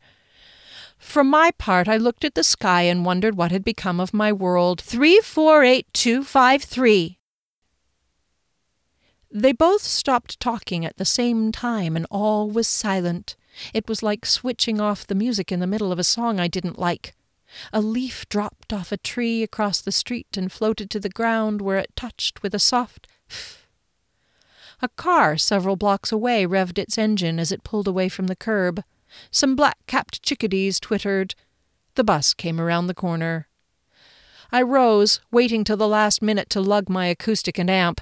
[0.98, 4.34] For my part, I looked at the sky and wondered what had become of my
[4.34, 4.82] world.
[4.82, 7.20] 348253.
[9.30, 13.36] They both stopped talking at the same time, and all was silent.
[13.74, 16.80] It was like switching off the music in the middle of a song I didn't
[16.80, 17.14] like.
[17.72, 21.78] A leaf dropped off a tree across the street and floated to the ground where
[21.78, 23.66] it touched with a soft pff.
[24.82, 28.84] A car several blocks away revved its engine as it pulled away from the curb.
[29.32, 31.34] Some black capped chickadees twittered.
[31.96, 33.48] The bus came around the corner.
[34.52, 38.02] I rose, waiting till the last minute to lug my acoustic and amp.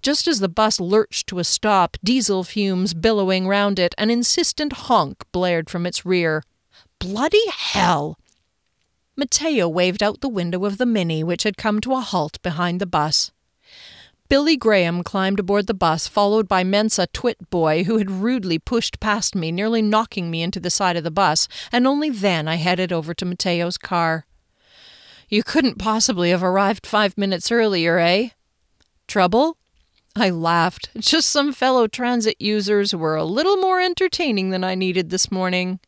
[0.00, 4.72] Just as the bus lurched to a stop, diesel fumes billowing round it, an insistent
[4.72, 6.42] honk blared from its rear.
[6.98, 8.18] Bloody hell!
[9.16, 12.80] Mateo waved out the window of the Mini, which had come to a halt behind
[12.80, 13.30] the bus.
[14.28, 18.98] Billy Graham climbed aboard the bus, followed by Mensa Twit Boy, who had rudely pushed
[18.98, 22.54] past me, nearly knocking me into the side of the bus, and only then I
[22.54, 24.24] headed over to Mateo's car.
[25.28, 28.30] You couldn't possibly have arrived five minutes earlier, eh?
[29.06, 29.58] Trouble?
[30.14, 30.90] I laughed.
[30.98, 35.80] Just some fellow transit users were a little more entertaining than I needed this morning.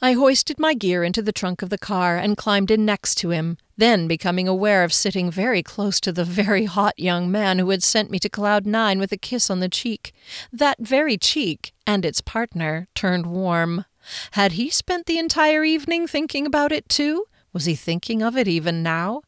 [0.00, 3.30] I hoisted my gear into the trunk of the car and climbed in next to
[3.30, 7.68] him, then becoming aware of sitting very close to the very hot young man who
[7.70, 10.12] had sent me to Cloud Nine with a kiss on the cheek.
[10.52, 13.84] That very cheek, and its partner, turned warm.
[14.32, 17.24] Had he spent the entire evening thinking about it too?
[17.52, 19.22] Was he thinking of it even now?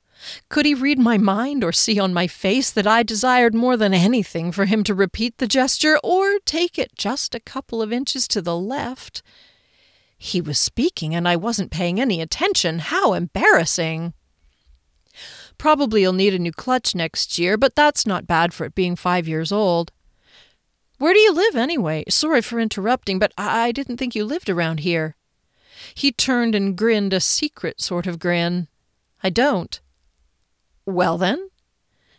[0.49, 3.95] Could he read my mind or see on my face that I desired more than
[3.95, 8.29] anything for him to repeat the gesture or take it just a couple of inches
[8.29, 9.23] to the left?
[10.19, 12.81] He was speaking and I wasn't paying any attention.
[12.81, 14.13] How embarrassing!
[15.57, 18.97] Probably you'll need a new clutch next year, but that's not bad for it being
[18.97, 19.93] five years old.
[20.99, 22.05] Where do you live anyway?
[22.09, 25.17] Sorry for interrupting, but I didn't think you lived around here.
[25.95, 28.69] He turned and grinned a secret sort of grin.
[29.23, 29.81] I don't.
[30.87, 31.51] Well, then,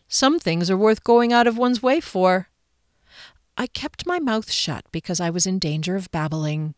[0.07, 2.49] some things are worth going out of one's way for.
[3.57, 6.75] I kept my mouth shut because I was in danger of babbling.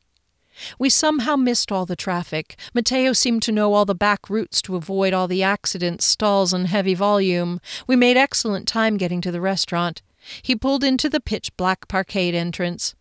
[0.78, 2.58] We somehow missed all the traffic.
[2.74, 6.68] Matteo seemed to know all the back routes to avoid all the accidents, stalls, and
[6.68, 7.60] heavy volume.
[7.88, 10.02] We made excellent time getting to the restaurant.
[10.42, 12.96] He pulled into the pitch black parkade entrance.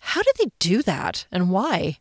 [0.00, 1.98] How did they do that, and why?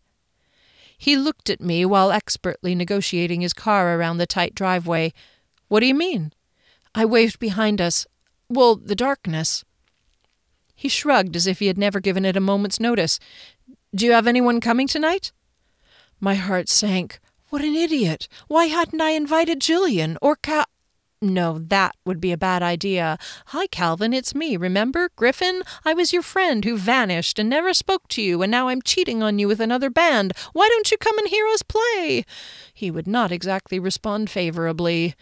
[0.97, 5.13] He looked at me while expertly negotiating his car around the tight driveway.
[5.69, 6.33] What do you mean?
[6.93, 8.05] I waved behind us.
[8.49, 9.63] Well, the darkness.
[10.75, 13.19] He shrugged as if he had never given it a moment's notice.
[13.95, 15.31] Do you have anyone coming tonight?
[16.19, 17.19] My heart sank.
[17.49, 18.27] What an idiot!
[18.47, 20.65] Why hadn't I invited Jillian or Cal?
[21.21, 23.17] No, that would be a bad idea.
[23.47, 25.09] Hi, Calvin, it's me, remember?
[25.17, 25.63] Griffin?
[25.83, 29.21] I was your friend who vanished and never spoke to you, and now I'm cheating
[29.21, 30.31] on you with another band.
[30.53, 32.23] Why don't you come and hear us play?
[32.73, 35.15] He would not exactly respond favorably.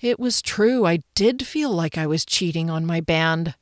[0.00, 3.54] It was true, I did feel like I was cheating on my band.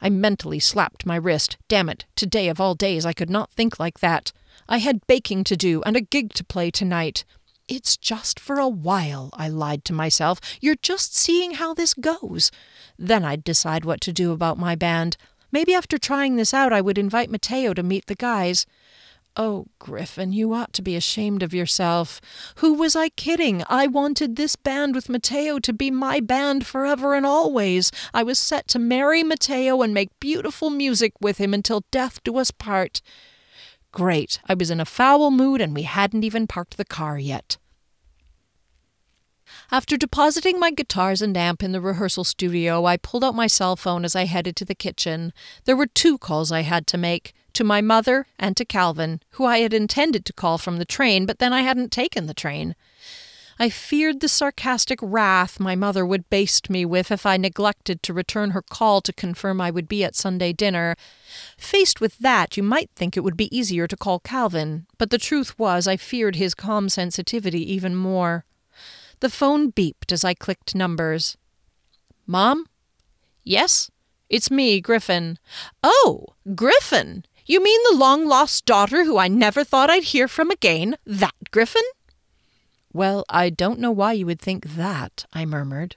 [0.00, 1.56] I mentally slapped my wrist.
[1.68, 4.32] Damn it, today of all days I could not think like that.
[4.68, 7.24] I had baking to do and a gig to play tonight.
[7.68, 10.40] It's just for a while, I lied to myself.
[10.60, 12.50] You're just seeing how this goes.
[12.98, 15.16] Then I'd decide what to do about my band.
[15.52, 18.66] Maybe after trying this out, I would invite Matteo to meet the guys.
[19.40, 22.20] Oh, Griffin, you ought to be ashamed of yourself.
[22.56, 23.62] Who was I kidding?
[23.68, 27.92] I wanted this band with Matteo to be my band forever and always.
[28.12, 32.36] I was set to marry Matteo and make beautiful music with him until death do
[32.36, 33.00] us part.
[33.92, 34.40] Great.
[34.48, 37.58] I was in a foul mood and we hadn't even parked the car yet.
[39.70, 43.76] After depositing my guitars and amp in the rehearsal studio, I pulled out my cell
[43.76, 45.30] phone as I headed to the kitchen.
[45.66, 49.44] There were two calls I had to make to my mother and to Calvin, who
[49.44, 52.76] I had intended to call from the train, but then I hadn't taken the train.
[53.58, 58.14] I feared the sarcastic wrath my mother would baste me with if I neglected to
[58.14, 60.96] return her call to confirm I would be at Sunday dinner.
[61.58, 65.18] Faced with that, you might think it would be easier to call Calvin, but the
[65.18, 68.46] truth was I feared his calm sensitivity even more.
[69.20, 71.36] The phone beeped as I clicked numbers.
[72.26, 72.66] Mom?
[73.42, 73.90] Yes?
[74.28, 75.38] It's me, Griffin.
[75.82, 77.24] Oh, Griffin!
[77.46, 80.96] You mean the long lost daughter who I never thought I'd hear from again?
[81.06, 81.82] That Griffin?
[82.92, 85.96] Well, I don't know why you would think that, I murmured.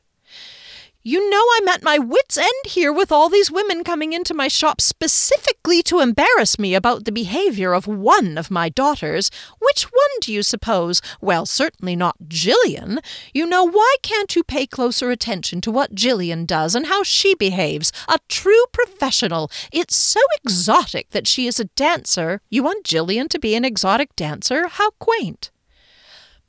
[1.04, 4.48] You know I'm at my wits' end here with all these women coming into my
[4.48, 9.32] shop specifically to embarrass me about the behavior of one of my daughters.
[9.58, 11.02] Which one do you suppose?
[11.20, 13.00] Well, certainly not Jillian.
[13.34, 17.34] You know, why can't you pay closer attention to what Jillian does and how she
[17.34, 17.92] behaves?
[18.08, 19.50] A true professional.
[19.72, 22.42] It's so exotic that she is a dancer.
[22.52, 24.68] You want Jillian to be an exotic dancer?
[24.68, 25.50] How quaint.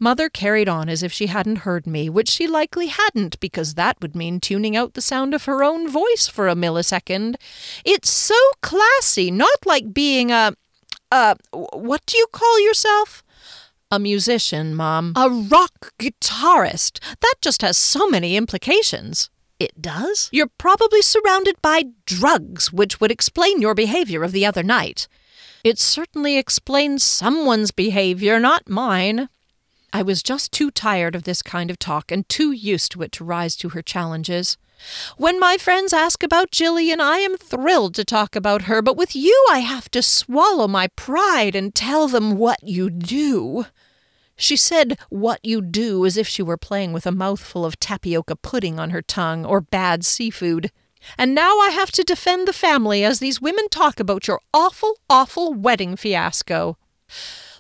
[0.03, 4.01] Mother carried on as if she hadn't heard me, which she likely hadn't, because that
[4.03, 7.37] would mean tuning out the sound of her own voice for a millisecond.
[7.85, 10.55] It's so classy, not like being a.
[11.13, 11.37] a.
[11.53, 13.23] what do you call yourself?
[13.93, 15.13] A musician, Mom.
[15.15, 16.99] A rock guitarist.
[17.21, 19.31] That just has so many implications.
[19.61, 20.29] It does?
[20.33, 25.07] You're probably surrounded by drugs, which would explain your behavior of the other night.
[25.63, 29.29] It certainly explains someone's behavior, not mine.
[29.93, 33.13] I was just too tired of this kind of talk and too used to it
[33.13, 34.57] to rise to her challenges.
[35.17, 39.15] When my friends ask about Jillian, I am thrilled to talk about her, but with
[39.15, 43.67] you I have to swallow my pride and tell them what you do.
[44.35, 48.35] She said what you do as if she were playing with a mouthful of tapioca
[48.37, 50.73] pudding on her tongue or bad seafood.
[51.19, 54.99] And now I have to defend the family as these women talk about your awful,
[55.11, 56.77] awful wedding fiasco.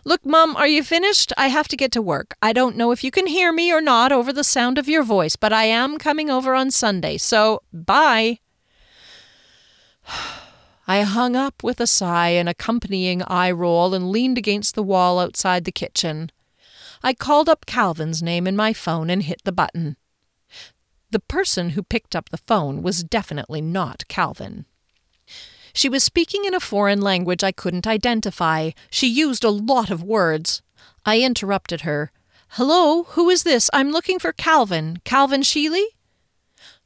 [0.04, 1.32] Look, Mum, are you finished?
[1.36, 2.34] I have to get to work.
[2.42, 5.04] I don't know if you can hear me or not over the sound of your
[5.04, 8.40] voice, but I am coming over on Sunday, so bye.
[10.88, 15.20] I hung up with a sigh and accompanying eye roll and leaned against the wall
[15.20, 16.32] outside the kitchen.
[17.04, 19.96] I called up Calvin's name in my phone and hit the button.
[21.12, 24.66] The person who picked up the phone was definitely not Calvin.
[25.72, 28.70] She was speaking in a foreign language I couldn't identify.
[28.90, 30.62] She used a lot of words.
[31.04, 32.12] I interrupted her.
[32.50, 33.70] Hello, who is this?
[33.72, 34.98] I'm looking for Calvin.
[35.04, 35.84] Calvin Sheely?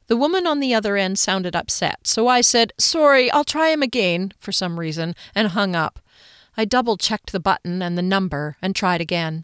[0.07, 3.83] The woman on the other end sounded upset, so I said, Sorry, I'll try him
[3.83, 5.99] again, for some reason, and hung up.
[6.55, 9.43] I double checked the button and the number and tried again.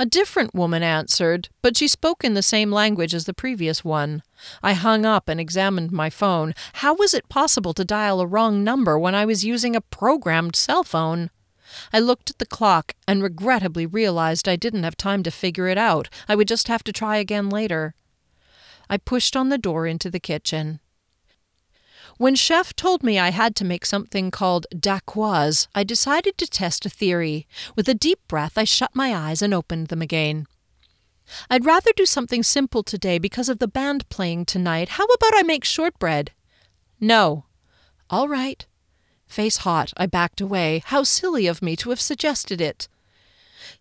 [0.00, 4.22] A different woman answered, but she spoke in the same language as the previous one.
[4.62, 6.54] I hung up and examined my phone.
[6.74, 10.54] How was it possible to dial a wrong number when I was using a programmed
[10.54, 11.30] cell phone?
[11.92, 15.78] I looked at the clock and regrettably realized I didn't have time to figure it
[15.78, 16.08] out.
[16.28, 17.94] I would just have to try again later.
[18.88, 20.78] I pushed on the door into the kitchen.
[22.18, 26.84] When Chef told me I had to make something called dacquoise, I decided to test
[26.84, 27.46] a theory.
[27.76, 30.48] With a deep breath, I shut my eyes and opened them again.
[31.48, 34.90] I'd rather do something simple today because of the band playing tonight.
[34.90, 36.32] How about I make shortbread?
[36.98, 37.44] No.
[38.10, 38.66] All right.
[39.28, 40.82] Face hot, I backed away.
[40.86, 42.88] How silly of me to have suggested it.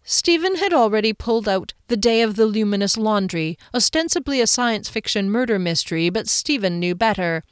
[0.04, 5.32] Stephen had already pulled out The Day of the Luminous Laundry, ostensibly a science fiction
[5.32, 7.44] murder mystery, but Stephen knew better.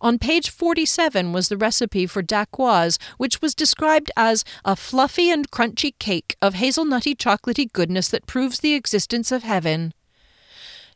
[0.00, 5.50] On page 47 was the recipe for dacquoise, which was described as a fluffy and
[5.50, 9.94] crunchy cake of hazelnutty chocolatey goodness that proves the existence of heaven.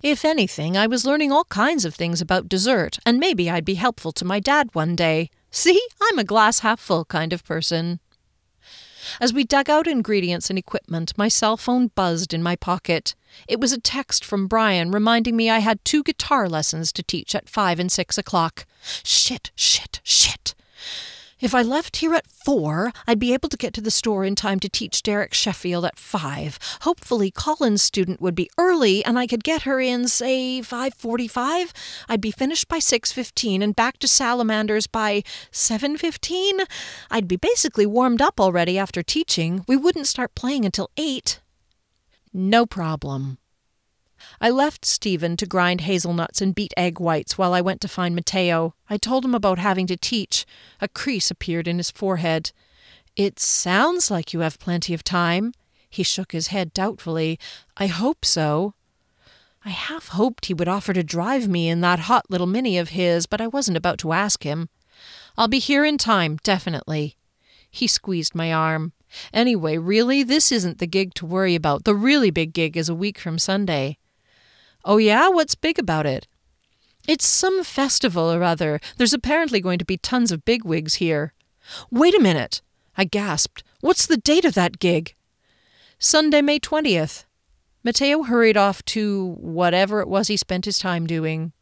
[0.03, 3.74] If anything, I was learning all kinds of things about dessert, and maybe I'd be
[3.74, 5.30] helpful to my dad one day.
[5.51, 7.99] See, I'm a glass half full kind of person.
[9.20, 13.14] As we dug out ingredients and equipment, my cell phone buzzed in my pocket.
[13.49, 17.34] It was a text from Brian reminding me I had two guitar lessons to teach
[17.34, 18.66] at five and six o'clock.
[18.83, 20.55] Shit, shit, shit.
[21.41, 24.35] If I left here at four, I'd be able to get to the store in
[24.35, 26.59] time to teach Derek Sheffield at five.
[26.81, 31.72] Hopefully, Colin's student would be early, and I could get her in, say, five forty-five.
[32.09, 35.22] I'd be finished by six fifteen and back to Salamanders by
[35.53, 36.59] seven fifteen.
[37.09, 39.64] I'd be basically warmed up already after teaching.
[39.68, 41.41] We wouldn't start playing until eight.
[42.33, 43.39] No problem.
[44.41, 48.14] I left Stephen to grind hazelnuts and beat egg whites while I went to find
[48.14, 48.75] Matteo.
[48.89, 50.47] I told him about having to teach.
[50.81, 52.53] A crease appeared in his forehead.
[53.16, 55.53] It sounds like you have plenty of time.
[55.91, 57.39] He shook his head doubtfully.
[57.77, 58.75] I hope so.
[59.64, 62.91] I half hoped he would offer to drive me in that hot little Mini of
[62.91, 64.69] his, but I wasn't about to ask him.
[65.37, 67.16] I'll be here in time, definitely.
[67.71, 68.93] He squeezed my arm.
[69.33, 71.85] Anyway, really, this isn't the gig to worry about.
[71.85, 73.99] The really big gig is a week from Sunday.
[74.85, 75.29] Oh, yeah?
[75.29, 76.26] What's big about it?
[77.07, 78.81] It's some festival or other.
[78.97, 81.33] There's apparently going to be tons of bigwigs here.
[81.91, 82.61] Wait a minute!
[82.97, 83.62] I gasped.
[83.81, 85.14] What's the date of that gig?
[85.99, 87.24] Sunday, May 20th.
[87.85, 91.53] Matteo hurried off to whatever it was he spent his time doing.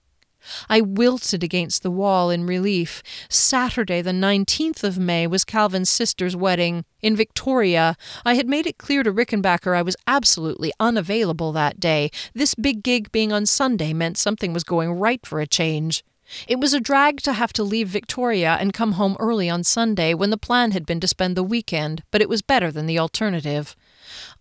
[0.69, 3.03] I wilted against the wall in relief.
[3.29, 7.97] Saturday, the 19th of May, was Calvin's sister's wedding in Victoria.
[8.25, 12.11] I had made it clear to Rickenbacker I was absolutely unavailable that day.
[12.35, 16.05] This big gig being on Sunday meant something was going right for a change.
[16.49, 20.15] It was a drag to have to leave Victoria and come home early on Sunday
[20.15, 22.99] when the plan had been to spend the weekend, but it was better than the
[22.99, 23.77] alternative.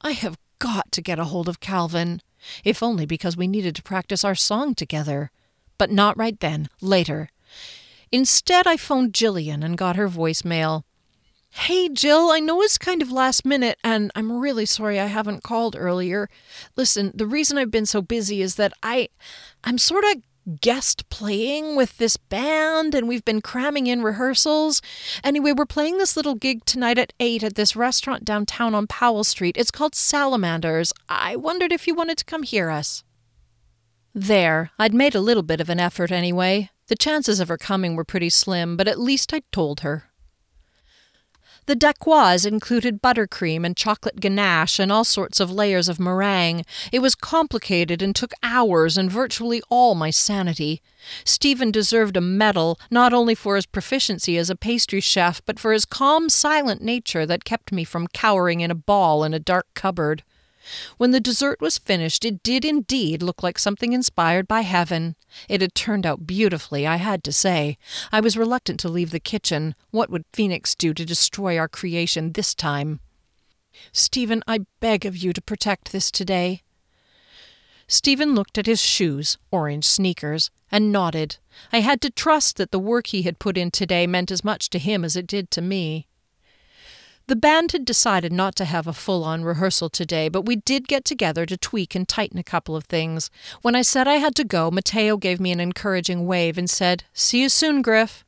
[0.01, 2.21] I have got to get a hold of Calvin,
[2.63, 5.31] if only because we needed to practice our song together.
[5.77, 7.29] But not right then, later.
[8.11, 10.83] Instead, I phoned Jillian and got her voicemail.
[11.49, 15.41] Hey, Jill, I know it's kind of last minute, and I'm really sorry I haven't
[15.41, 16.27] called earlier.
[16.75, 19.07] Listen, the reason I've been so busy is that I.
[19.63, 20.21] I'm sort of
[20.59, 24.81] guest playing with this band, and we've been cramming in rehearsals.
[25.23, 29.23] Anyway, we're playing this little gig tonight at 8 at this restaurant downtown on Powell
[29.23, 29.55] Street.
[29.57, 30.91] It's called Salamanders.
[31.07, 33.04] I wondered if you wanted to come hear us.
[34.17, 36.69] There, I'd made a little bit of an effort anyway.
[36.87, 40.05] The chances of her coming were pretty slim, but at least I'd told her.
[41.65, 46.63] The dacquoise included buttercream and chocolate ganache and all sorts of layers of meringue.
[46.93, 50.81] It was complicated and took hours and virtually all my sanity.
[51.25, 55.73] Stephen deserved a medal, not only for his proficiency as a pastry chef, but for
[55.73, 59.67] his calm, silent nature that kept me from cowering in a ball in a dark
[59.73, 60.23] cupboard.
[60.97, 65.15] When the dessert was finished, it did indeed look like something inspired by heaven.
[65.47, 67.77] It had turned out beautifully, I had to say.
[68.11, 69.75] I was reluctant to leave the kitchen.
[69.91, 72.99] What would Phoenix do to destroy our creation this time?
[73.91, 76.61] Stephen, I beg of you to protect this today.
[77.87, 81.37] Stephen looked at his shoes, orange sneakers, and nodded.
[81.71, 84.69] I had to trust that the work he had put in today meant as much
[84.71, 86.07] to him as it did to me.
[87.27, 90.87] The band had decided not to have a full on rehearsal today, but we did
[90.87, 93.31] get together to tweak and tighten a couple of things.
[93.63, 97.03] When I said I had to go, Matteo gave me an encouraging wave and said,
[97.13, 98.23] See you soon, Griff.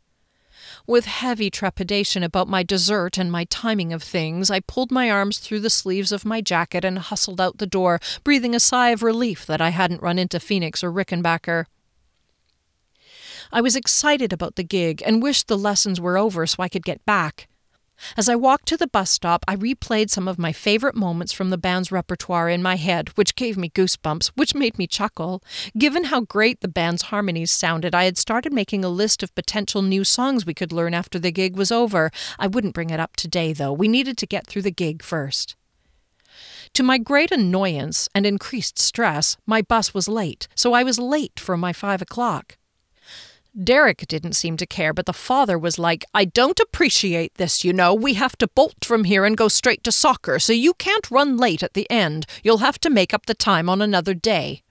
[0.88, 5.38] With heavy trepidation about my dessert and my timing of things, I pulled my arms
[5.38, 9.04] through the sleeves of my jacket and hustled out the door, breathing a sigh of
[9.04, 11.66] relief that I hadn't run into Phoenix or Rickenbacker.
[13.52, 16.84] I was excited about the gig and wished the lessons were over so I could
[16.84, 17.48] get back.
[18.16, 21.50] As I walked to the bus stop, I replayed some of my favorite moments from
[21.50, 25.44] the band's repertoire in my head, which gave me goosebumps, which made me chuckle.
[25.78, 29.82] Given how great the band's harmonies sounded, I had started making a list of potential
[29.82, 32.12] new songs we could learn after the gig was over.
[32.40, 33.74] I wouldn't bring it up today, though.
[33.74, 35.56] We needed to get through the gig first.
[36.74, 41.40] To my great annoyance and increased stress, my bus was late, so I was late
[41.40, 42.58] for my five o'clock.
[43.62, 47.74] Derek didn't seem to care, but the father was like, I don't appreciate this, you
[47.74, 47.94] know.
[47.94, 51.38] We have to bolt from here and go straight to soccer, so you can't run
[51.38, 52.28] late at the end.
[52.44, 54.62] You'll have to make up the time on another day.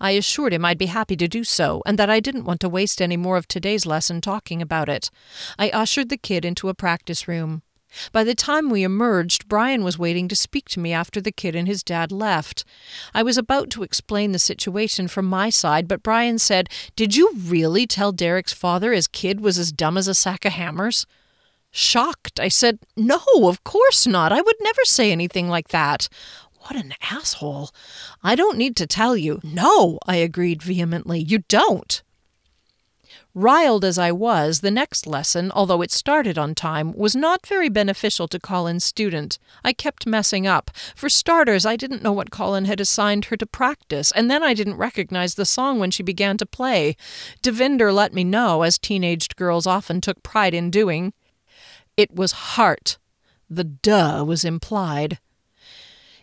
[0.00, 2.68] I assured him I'd be happy to do so, and that I didn't want to
[2.68, 5.10] waste any more of today's lesson talking about it.
[5.58, 7.62] I ushered the kid into a practice room.
[8.12, 11.54] By the time we emerged, Brian was waiting to speak to me after the kid
[11.54, 12.64] and his dad left.
[13.14, 17.32] I was about to explain the situation from my side, but Brian said, Did you
[17.36, 21.06] really tell Derek's father his kid was as dumb as a sack of hammers?
[21.70, 24.32] Shocked, I said, No, of course not.
[24.32, 26.08] I would never say anything like that.
[26.60, 27.70] What an asshole.
[28.22, 29.40] I don't need to tell you.
[29.42, 31.18] No, I agreed vehemently.
[31.18, 32.02] You don't.
[33.34, 37.70] Riled as I was, the next lesson, although it started on time, was not very
[37.70, 39.38] beneficial to Colin's student.
[39.64, 40.70] I kept messing up.
[40.94, 44.52] For starters, I didn't know what Colin had assigned her to practice, and then I
[44.52, 46.94] didn't recognize the song when she began to play.
[47.42, 51.14] Devinder let me know, as teenaged girls often took pride in doing.
[51.96, 52.98] It was heart.
[53.48, 55.18] The duh was implied.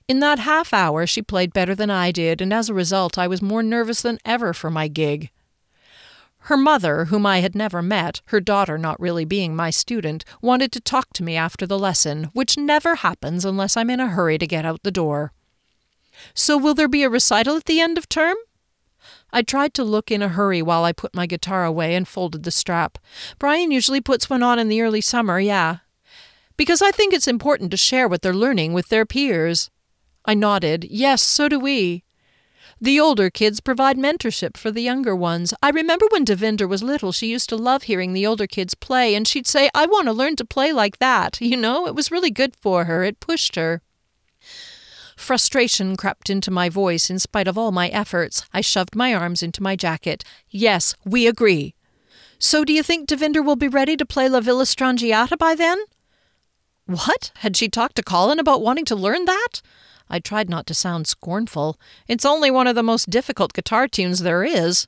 [0.08, 3.28] In that half hour, she played better than I did, and as a result, I
[3.28, 5.32] was more nervous than ever for my gig.
[6.44, 10.72] Her mother, whom I had never met, her daughter not really being my student, wanted
[10.72, 14.38] to talk to me after the lesson, which never happens unless I'm in a hurry
[14.38, 15.34] to get out the door.
[16.34, 18.36] So, will there be a recital at the end of term?
[19.32, 22.44] I tried to look in a hurry while I put my guitar away and folded
[22.44, 22.98] the strap.
[23.38, 25.78] Brian usually puts one on in the early summer, yeah.
[26.58, 29.70] Because I think it's important to share what they're learning with their peers.
[30.26, 30.86] I nodded.
[30.90, 32.04] Yes, so do we.
[32.82, 35.54] The older kids provide mentorship for the younger ones.
[35.62, 39.16] I remember when Devinder was little, she used to love hearing the older kids play,
[39.16, 41.40] and she'd say, I want to learn to play like that.
[41.50, 43.82] You know, it was really good for her, it pushed her.
[45.18, 48.46] Frustration crept into my voice in spite of all my efforts.
[48.54, 50.24] I shoved my arms into my jacket.
[50.50, 51.74] Yes, we agree.
[52.38, 55.80] So do you think Devinder will be ready to play La Villa Strangiato by then?
[56.86, 57.32] What?
[57.38, 59.62] Had she talked to Colin about wanting to learn that?
[60.10, 61.80] I tried not to sound scornful.
[62.08, 64.88] It's only one of the most difficult guitar tunes there is.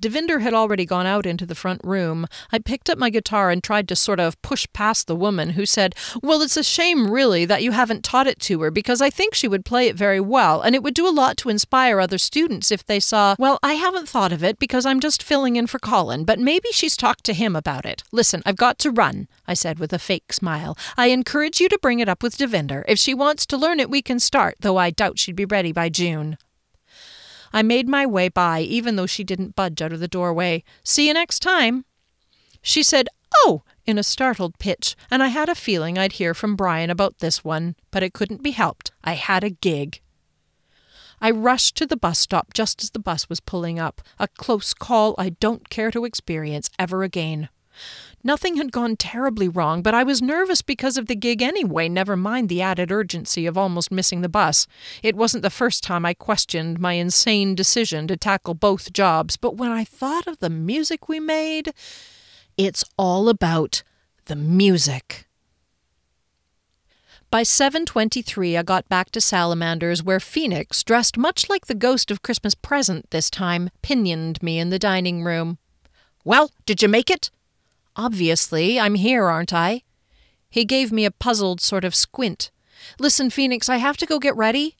[0.00, 2.26] Devinder had already gone out into the front room.
[2.52, 5.64] I picked up my guitar and tried to sort of push past the woman, who
[5.64, 9.08] said, Well, it's a shame, really, that you haven't taught it to her, because I
[9.08, 11.98] think she would play it very well, and it would do a lot to inspire
[11.98, 15.56] other students if they saw, Well, I haven't thought of it because I'm just filling
[15.56, 18.02] in for Colin, but maybe she's talked to him about it.
[18.12, 20.76] Listen, I've got to run, I said with a fake smile.
[20.98, 22.84] I encourage you to bring it up with Devinder.
[22.86, 25.72] If she wants to learn it, we can start, though I doubt she'd be ready
[25.72, 26.36] by June.
[27.56, 30.62] I made my way by, even though she didn't budge out of the doorway.
[30.84, 31.86] See you next time.
[32.60, 36.54] She said, Oh, in a startled pitch, and I had a feeling I'd hear from
[36.54, 38.92] Brian about this one, but it couldn't be helped.
[39.02, 40.02] I had a gig.
[41.18, 44.74] I rushed to the bus stop just as the bus was pulling up, a close
[44.74, 47.48] call I don't care to experience ever again.
[48.26, 52.16] Nothing had gone terribly wrong, but I was nervous because of the gig anyway, never
[52.16, 54.66] mind the added urgency of almost missing the bus.
[55.00, 59.54] It wasn't the first time I questioned my insane decision to tackle both jobs, but
[59.54, 61.72] when I thought of the music we made,
[62.56, 63.84] it's all about
[64.24, 65.28] the music.
[67.30, 72.22] By 7:23 I got back to Salamanders where Phoenix, dressed much like the ghost of
[72.22, 75.58] Christmas present this time, pinioned me in the dining room.
[76.24, 77.30] "Well, did you make it?"
[77.96, 79.82] Obviously, I'm here, aren't I?
[80.50, 82.50] He gave me a puzzled sort of squint.
[82.98, 84.76] Listen, Phoenix, I have to go get ready.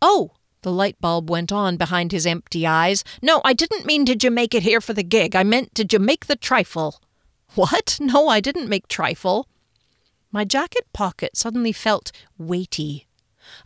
[0.00, 0.32] Oh,
[0.62, 3.04] the light bulb went on behind his empty eyes.
[3.22, 5.36] No, I didn't mean did you make it here for the gig.
[5.36, 7.00] I meant did you make the trifle?
[7.54, 7.98] What?
[8.00, 9.48] No, I didn't make trifle.
[10.32, 13.06] My jacket pocket suddenly felt weighty.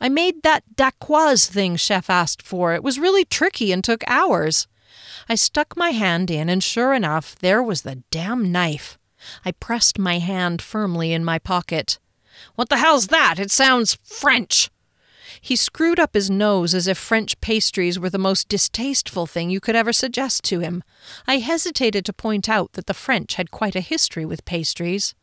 [0.01, 2.75] I made that dacquoise thing Chef asked for.
[2.75, 4.69] It was really tricky and took hours.
[5.31, 8.99] I stuck my hand in, and sure enough, there was the damn knife.
[9.45, 12.01] I pressed my hand firmly in my pocket.
[12.57, 13.39] What the hell's that?
[13.39, 14.71] It sounds French.
[15.41, 19.61] He screwed up his nose as if French pastries were the most distasteful thing you
[19.61, 20.83] could ever suggest to him.
[21.29, 25.15] I hesitated to point out that the French had quite a history with pastries.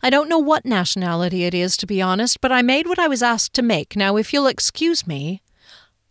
[0.00, 3.08] I don't know what nationality it is, to be honest, but I made what I
[3.08, 3.96] was asked to make.
[3.96, 5.42] Now, if you'll excuse me.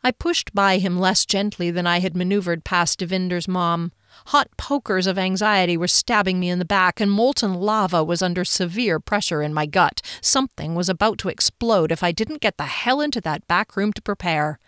[0.04, 3.94] I pushed by him less gently than I had maneuvered past Devinder's mom.
[4.28, 8.44] Hot pokers of anxiety were stabbing me in the back, and molten lava was under
[8.44, 10.02] severe pressure in my gut.
[10.22, 13.94] Something was about to explode if I didn't get the hell into that back room
[13.94, 14.60] to prepare.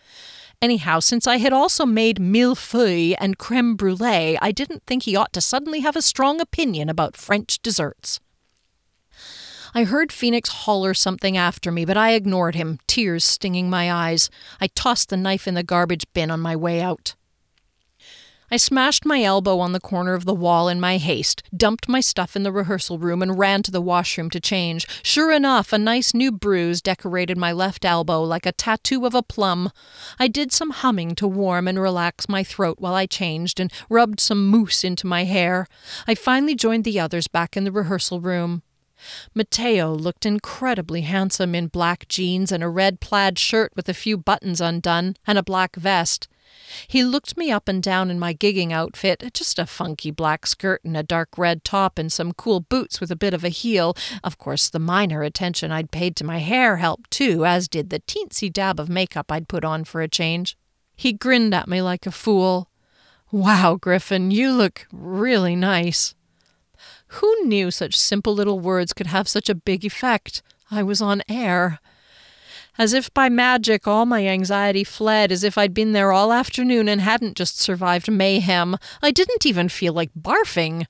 [0.61, 5.33] Anyhow, since I had also made millefeuille and creme brulee, I didn't think he ought
[5.33, 8.21] to suddenly have a strong opinion about French desserts.
[9.77, 14.29] I heard Phoenix holler something after me, but I ignored him, tears stinging my eyes.
[14.61, 17.15] I tossed the knife in the garbage bin on my way out.
[18.49, 21.99] I smashed my elbow on the corner of the wall in my haste, dumped my
[21.99, 24.87] stuff in the rehearsal room, and ran to the washroom to change.
[25.03, 29.21] Sure enough, a nice new bruise decorated my left elbow like a tattoo of a
[29.21, 29.71] plum.
[30.17, 34.21] I did some humming to warm and relax my throat while I changed and rubbed
[34.21, 35.67] some mousse into my hair.
[36.07, 38.61] I finally joined the others back in the rehearsal room.
[39.33, 44.17] Matteo looked incredibly handsome in black jeans and a red plaid shirt with a few
[44.17, 46.27] buttons undone, and a black vest.
[46.87, 50.83] He looked me up and down in my gigging outfit, just a funky black skirt
[50.83, 53.95] and a dark red top and some cool boots with a bit of a heel.
[54.23, 57.99] Of course, the minor attention I'd paid to my hair helped too, as did the
[57.99, 60.57] teensy dab of makeup I'd put on for a change.
[60.95, 62.69] He grinned at me like a fool.
[63.31, 66.15] Wow, Griffin, you look really nice.
[67.19, 70.41] Who knew such simple little words could have such a big effect?
[70.69, 71.79] I was on air.
[72.77, 76.89] As if by magic, all my anxiety fled, as if I'd been there all afternoon
[76.89, 78.75] and hadn't just survived mayhem.
[79.01, 80.87] I didn't even feel like barfing.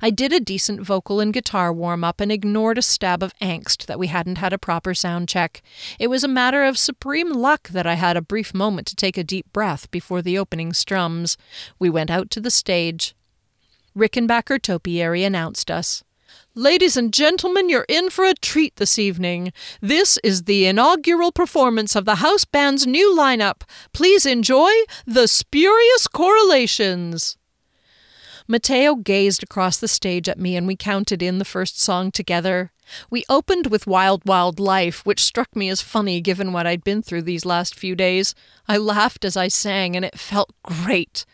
[0.00, 3.86] I did a decent vocal and guitar warm up and ignored a stab of angst
[3.86, 5.60] that we hadn't had a proper sound check.
[5.98, 9.18] It was a matter of supreme luck that I had a brief moment to take
[9.18, 11.36] a deep breath before the opening strums.
[11.80, 13.16] We went out to the stage.
[13.96, 16.02] Rickenbacker Topiary announced us.
[16.56, 19.52] Ladies and gentlemen, you're in for a treat this evening.
[19.80, 23.62] This is the inaugural performance of the house band's new lineup.
[23.92, 24.70] Please enjoy
[25.06, 27.36] the Spurious Correlations.
[28.48, 32.72] Matteo gazed across the stage at me and we counted in the first song together.
[33.10, 37.02] We opened with Wild Wild Life, which struck me as funny given what I'd been
[37.02, 38.34] through these last few days.
[38.68, 41.24] I laughed as I sang and it felt great.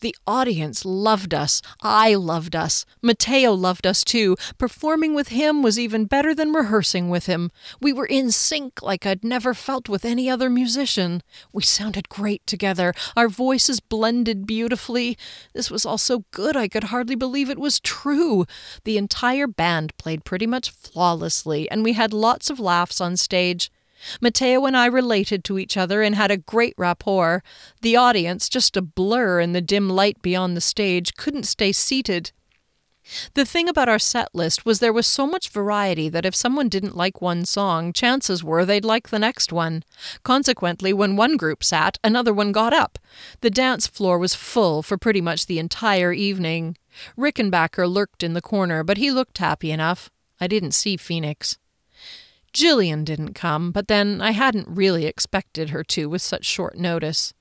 [0.00, 1.60] The audience loved us.
[1.82, 2.86] I loved us.
[3.02, 4.36] Matteo loved us too.
[4.56, 7.50] Performing with him was even better than rehearsing with him.
[7.80, 11.22] We were in sync like I'd never felt with any other musician.
[11.52, 12.94] We sounded great together.
[13.14, 15.18] Our voices blended beautifully.
[15.52, 18.46] This was all so good I could hardly believe it was true.
[18.84, 23.70] The entire band played pretty much flawlessly, and we had lots of laughs on stage.
[24.20, 27.42] Matteo and I related to each other and had a great rapport.
[27.82, 32.32] The audience, just a blur in the dim light beyond the stage, couldn't stay seated.
[33.34, 36.68] The thing about our set list was there was so much variety that if someone
[36.68, 39.82] didn't like one song, chances were they'd like the next one.
[40.22, 42.98] Consequently, when one group sat, another one got up.
[43.40, 46.76] The dance floor was full for pretty much the entire evening.
[47.18, 50.10] Rickenbacker lurked in the corner, but he looked happy enough.
[50.40, 51.58] I didn't see Phoenix.
[52.52, 57.32] Jillian didn't come, but then I hadn't really expected her to with such short notice.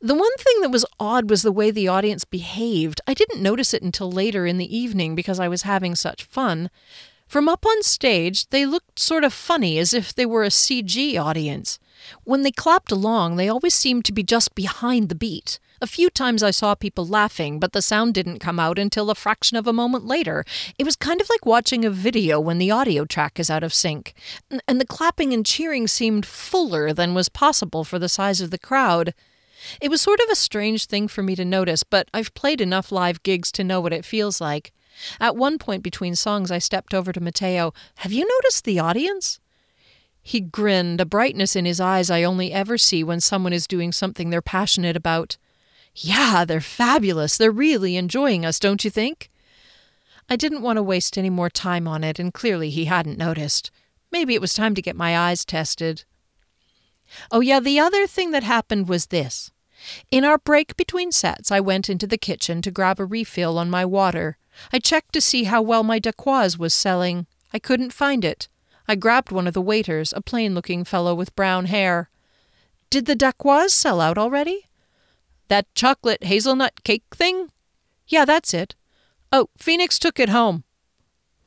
[0.00, 3.00] The one thing that was odd was the way the audience behaved.
[3.06, 6.70] I didn't notice it until later in the evening because I was having such fun.
[7.26, 11.18] From up on stage, they looked sort of funny, as if they were a CG
[11.18, 11.78] audience.
[12.24, 15.58] When they clapped along, they always seemed to be just behind the beat.
[15.84, 19.14] A few times I saw people laughing, but the sound didn't come out until a
[19.14, 20.42] fraction of a moment later.
[20.78, 23.74] It was kind of like watching a video when the audio track is out of
[23.74, 24.14] sync.
[24.66, 28.56] And the clapping and cheering seemed fuller than was possible for the size of the
[28.56, 29.12] crowd.
[29.78, 32.90] It was sort of a strange thing for me to notice, but I've played enough
[32.90, 34.72] live gigs to know what it feels like.
[35.20, 37.74] At one point between songs, I stepped over to Matteo.
[37.96, 39.38] Have you noticed the audience?
[40.22, 43.92] He grinned, a brightness in his eyes I only ever see when someone is doing
[43.92, 45.36] something they're passionate about.
[45.94, 47.36] Yeah, they're fabulous.
[47.36, 49.30] They're really enjoying us, don't you think?
[50.28, 53.70] I didn't want to waste any more time on it, and clearly he hadn't noticed.
[54.10, 56.04] Maybe it was time to get my eyes tested.
[57.30, 59.50] Oh, yeah, the other thing that happened was this.
[60.10, 63.70] In our break between sets, I went into the kitchen to grab a refill on
[63.70, 64.38] my water.
[64.72, 67.26] I checked to see how well my Dacquoise was selling.
[67.52, 68.48] I couldn't find it.
[68.88, 72.08] I grabbed one of the waiters, a plain looking fellow with brown hair.
[72.88, 74.66] Did the Dacquoise sell out already?
[75.48, 77.48] That chocolate hazelnut cake thing?
[78.06, 78.74] Yeah, that's it.
[79.32, 80.64] Oh, Phoenix took it home.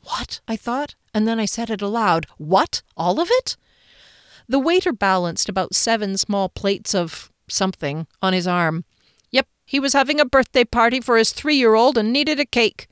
[0.03, 0.39] What?
[0.47, 2.27] I thought, and then I said it aloud.
[2.37, 2.81] What?
[2.95, 3.57] All of it?
[4.47, 8.85] The waiter balanced about seven small plates of something on his arm.
[9.31, 12.45] Yep, he was having a birthday party for his three year old and needed a
[12.45, 12.87] cake.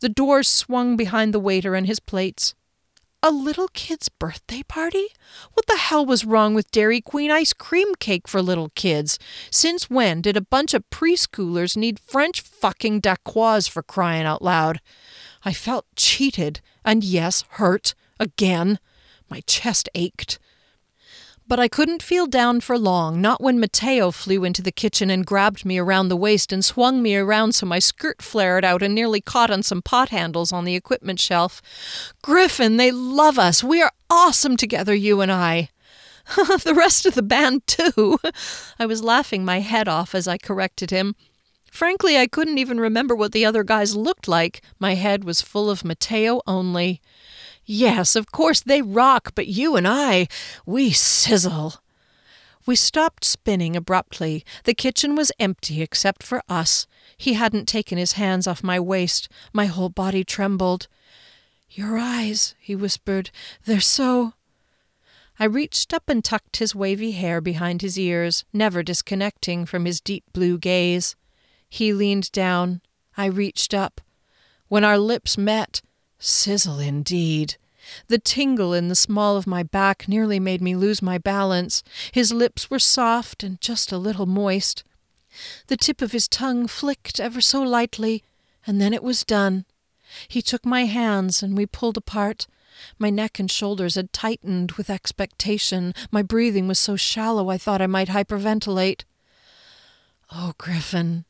[0.00, 2.54] The doors swung behind the waiter and his plates.
[3.22, 5.08] A little kid's birthday party?
[5.54, 9.18] What the hell was wrong with Dairy Queen ice cream cake for little kids?
[9.50, 14.80] Since when did a bunch of preschoolers need French fucking dacquoise for crying out loud?
[15.44, 18.78] I felt cheated, and yes, hurt, again.
[19.30, 20.38] My chest ached.
[21.48, 25.24] But I couldn't feel down for long, not when Matteo flew into the kitchen and
[25.24, 28.94] grabbed me around the waist and swung me around so my skirt flared out and
[28.94, 31.62] nearly caught on some pot handles on the equipment shelf.
[32.20, 33.62] Griffin, they love us.
[33.62, 35.68] We are awesome together, you and I.
[36.64, 38.18] the rest of the band, too.
[38.80, 41.14] I was laughing my head off as I corrected him.
[41.70, 44.62] Frankly, I couldn't even remember what the other guys looked like.
[44.80, 47.00] My head was full of Matteo only.
[47.66, 50.28] Yes, of course they rock, but you and I,
[50.64, 51.74] we sizzle.
[52.64, 54.44] We stopped spinning abruptly.
[54.64, 56.86] The kitchen was empty except for us.
[57.16, 59.28] He hadn't taken his hands off my waist.
[59.52, 60.86] My whole body trembled.
[61.70, 63.30] Your eyes, he whispered,
[63.64, 64.34] they're so.
[65.38, 70.00] I reached up and tucked his wavy hair behind his ears, never disconnecting from his
[70.00, 71.14] deep blue gaze.
[71.68, 72.80] He leaned down.
[73.16, 74.00] I reached up.
[74.68, 75.82] When our lips met,
[76.18, 77.56] Sizzle indeed.
[78.08, 81.82] The tingle in the small of my back nearly made me lose my balance.
[82.12, 84.82] His lips were soft and just a little moist.
[85.68, 88.24] The tip of his tongue flicked ever so lightly,
[88.66, 89.64] and then it was done.
[90.28, 92.46] He took my hands and we pulled apart.
[92.98, 95.94] My neck and shoulders had tightened with expectation.
[96.10, 99.04] My breathing was so shallow I thought I might hyperventilate.
[100.32, 101.24] Oh, Griffin.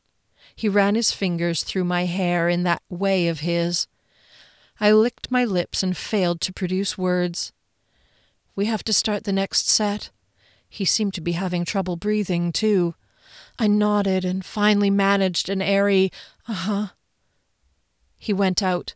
[0.55, 3.87] He ran his fingers through my hair in that way of his.
[4.79, 7.51] I licked my lips and failed to produce words.
[8.55, 10.11] We have to start the next set.
[10.69, 12.95] He seemed to be having trouble breathing, too.
[13.59, 16.11] I nodded and finally managed an airy,
[16.47, 16.87] uh huh.
[18.17, 18.95] He went out.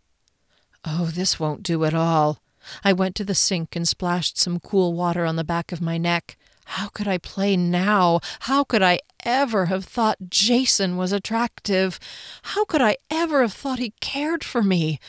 [0.85, 2.41] Oh, this won't do at all.
[2.83, 5.97] I went to the sink and splashed some cool water on the back of my
[5.97, 6.37] neck.
[6.65, 8.19] How could I play now?
[8.41, 11.99] How could I ever have thought Jason was attractive?
[12.43, 14.99] How could I ever have thought he cared for me?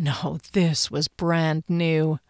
[0.00, 2.20] No, this was brand new.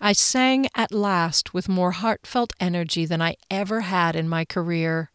[0.00, 5.12] I sang at last with more heartfelt energy than I ever had in my career.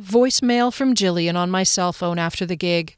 [0.00, 2.96] Voicemail from Jillian on my cell phone after the gig.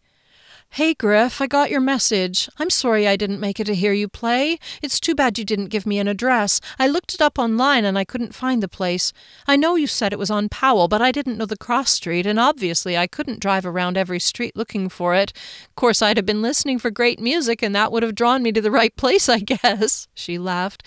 [0.73, 2.49] Hey, Griff, I got your message.
[2.59, 4.59] I'm sorry I didn't make it to hear you play.
[4.81, 6.61] It's too bad you didn't give me an address.
[6.79, 9.13] I looked it up online and I couldn't find the place.
[9.49, 12.27] I know you said it was on Powell, but I didn't know the cross street,
[12.27, 15.33] and obviously I couldn't drive around every street looking for it.
[15.65, 18.53] Of course, I'd have been listening for great music, and that would have drawn me
[18.53, 20.07] to the right place, I guess.
[20.15, 20.85] She laughed.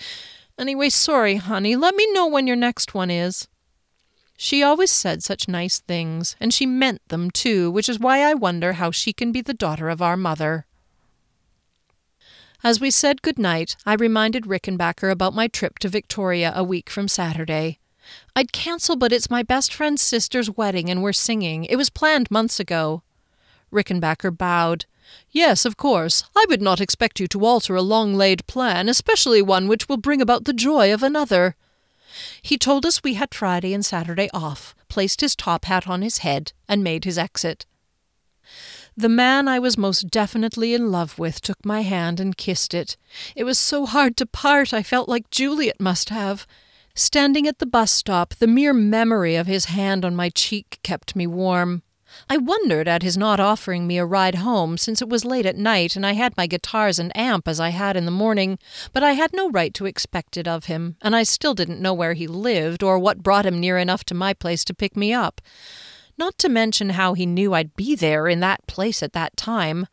[0.58, 1.76] Anyway, sorry, honey.
[1.76, 3.46] Let me know when your next one is.
[4.44, 8.34] She always said such nice things, and she meant them too, which is why I
[8.34, 10.66] wonder how she can be the daughter of our mother.
[12.64, 16.90] As we said good night, I reminded Rickenbacker about my trip to Victoria a week
[16.90, 17.78] from Saturday.
[18.34, 21.64] I'd cancel, but it's my best friend's sister's wedding and we're singing.
[21.66, 23.04] It was planned months ago.
[23.72, 24.86] Rickenbacker bowed.
[25.30, 26.24] Yes, of course.
[26.34, 29.98] I would not expect you to alter a long laid plan, especially one which will
[29.98, 31.54] bring about the joy of another.
[32.40, 36.18] He told us we had Friday and Saturday off, placed his top hat on his
[36.18, 37.66] head, and made his exit.
[38.96, 42.96] The man I was most definitely in love with took my hand and kissed it.
[43.34, 46.46] It was so hard to part, I felt like Juliet must have.
[46.94, 51.16] Standing at the bus stop, the mere memory of his hand on my cheek kept
[51.16, 51.82] me warm.
[52.28, 55.56] I wondered at his not offering me a ride home, since it was late at
[55.56, 58.58] night and I had my guitars and amp as I had in the morning,
[58.92, 61.94] but I had no right to expect it of him, and I still didn't know
[61.94, 65.12] where he lived or what brought him near enough to my place to pick me
[65.12, 65.40] up.
[66.18, 69.86] Not to mention how he knew I'd be there in that place at that time.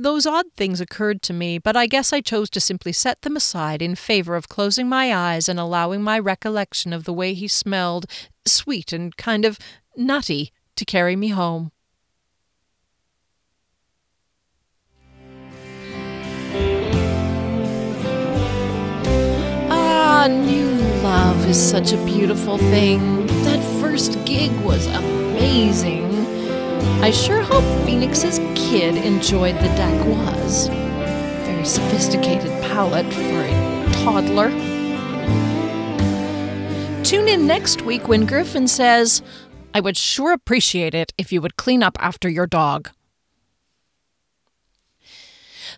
[0.00, 3.36] Those odd things occurred to me, but I guess I chose to simply set them
[3.36, 7.48] aside in favor of closing my eyes and allowing my recollection of the way he
[7.48, 8.06] smelled,
[8.46, 9.58] sweet and kind of
[9.96, 11.70] nutty, to carry me home.
[19.70, 20.70] Ah, new
[21.02, 23.26] love is such a beautiful thing.
[23.44, 26.06] That first gig was amazing.
[27.02, 30.68] I sure hope Phoenix's kid enjoyed the dacquoise.
[31.46, 34.50] Very sophisticated palate for a toddler.
[37.04, 39.22] Tune in next week when Griffin says,
[39.78, 42.90] I would sure appreciate it if you would clean up after your dog.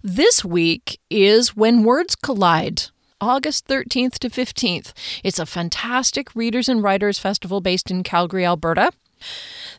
[0.03, 2.85] This week is When Words Collide,
[3.21, 4.95] August 13th to 15th.
[5.23, 8.93] It's a fantastic Readers and Writers Festival based in Calgary, Alberta.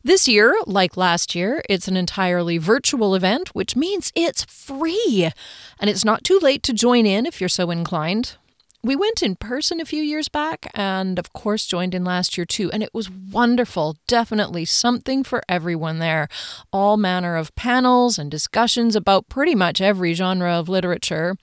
[0.03, 5.32] This year, like last year, it's an entirely virtual event, which means it's free.
[5.80, 8.36] And it's not too late to join in if you're so inclined.
[8.84, 12.45] We went in person a few years back and, of course, joined in last year
[12.45, 12.71] too.
[12.71, 13.97] And it was wonderful.
[14.07, 16.27] Definitely something for everyone there.
[16.73, 21.36] All manner of panels and discussions about pretty much every genre of literature.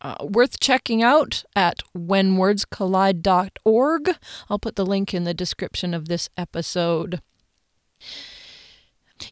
[0.00, 4.10] Uh, worth checking out at whenwordscollide.org.
[4.48, 7.20] I'll put the link in the description of this episode.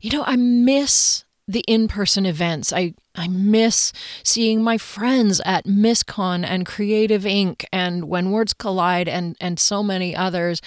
[0.02, 2.72] You know, I miss the in-person events.
[2.72, 3.92] I I miss
[4.22, 9.82] seeing my friends at MisCon and Creative Ink and When Words Collide and and so
[9.82, 10.60] many others.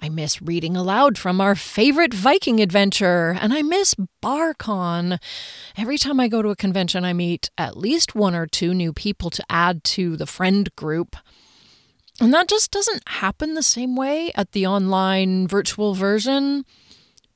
[0.00, 5.18] I miss reading aloud from our favorite Viking adventure and I miss BarCon.
[5.76, 8.92] Every time I go to a convention I meet at least one or two new
[8.92, 11.16] people to add to the friend group.
[12.20, 16.64] And that just doesn't happen the same way at the online virtual version.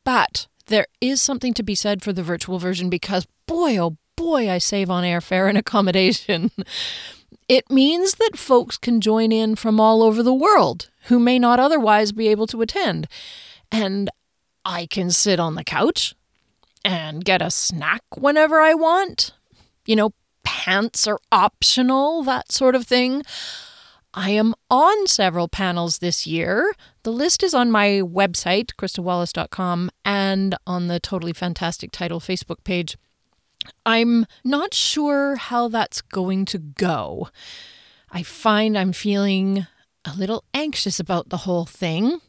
[0.05, 4.51] But there is something to be said for the virtual version because, boy, oh boy,
[4.51, 6.51] I save on airfare and accommodation.
[7.49, 11.59] It means that folks can join in from all over the world who may not
[11.59, 13.09] otherwise be able to attend.
[13.73, 14.11] And
[14.64, 16.14] I can sit on the couch
[16.85, 19.33] and get a snack whenever I want.
[19.87, 20.11] You know,
[20.43, 23.23] pants are optional, that sort of thing.
[24.19, 26.75] I am on several panels this year.
[27.05, 32.99] The list is on my website, KristaWallace.com, and on the Totally Fantastic Title Facebook page.
[33.87, 37.29] I'm not sure how that's going to go.
[38.11, 39.69] I find I'm feeling
[40.05, 42.21] a little anxious about the whole thing.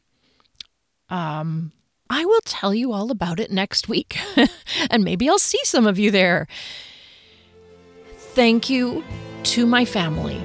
[1.09, 1.71] Um,
[2.07, 4.15] I will tell you all about it next week,
[4.91, 6.45] and maybe I'll see some of you there.
[8.15, 9.03] Thank you
[9.41, 10.39] to my family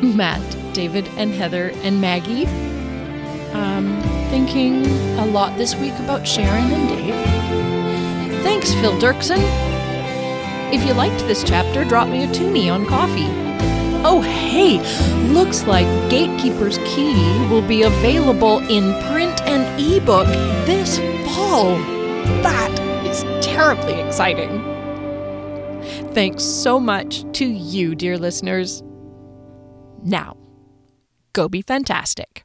[0.16, 2.46] Matt, David, and Heather, and Maggie.
[3.52, 4.86] Um, thinking
[5.18, 8.42] a lot this week about Sharon and Dave.
[8.42, 9.40] Thanks, Phil Dirksen.
[10.72, 13.26] If you liked this chapter, drop me a toonie on Ko-fi.
[14.02, 14.78] Oh, hey,
[15.32, 17.14] looks like Gatekeeper's Key
[17.50, 20.26] will be available in print and ebook
[20.64, 21.76] this fall.
[22.42, 22.70] That
[23.04, 24.62] is terribly exciting.
[26.14, 28.82] Thanks so much to you, dear listeners.
[30.02, 30.36] Now,
[31.32, 32.44] go be fantastic.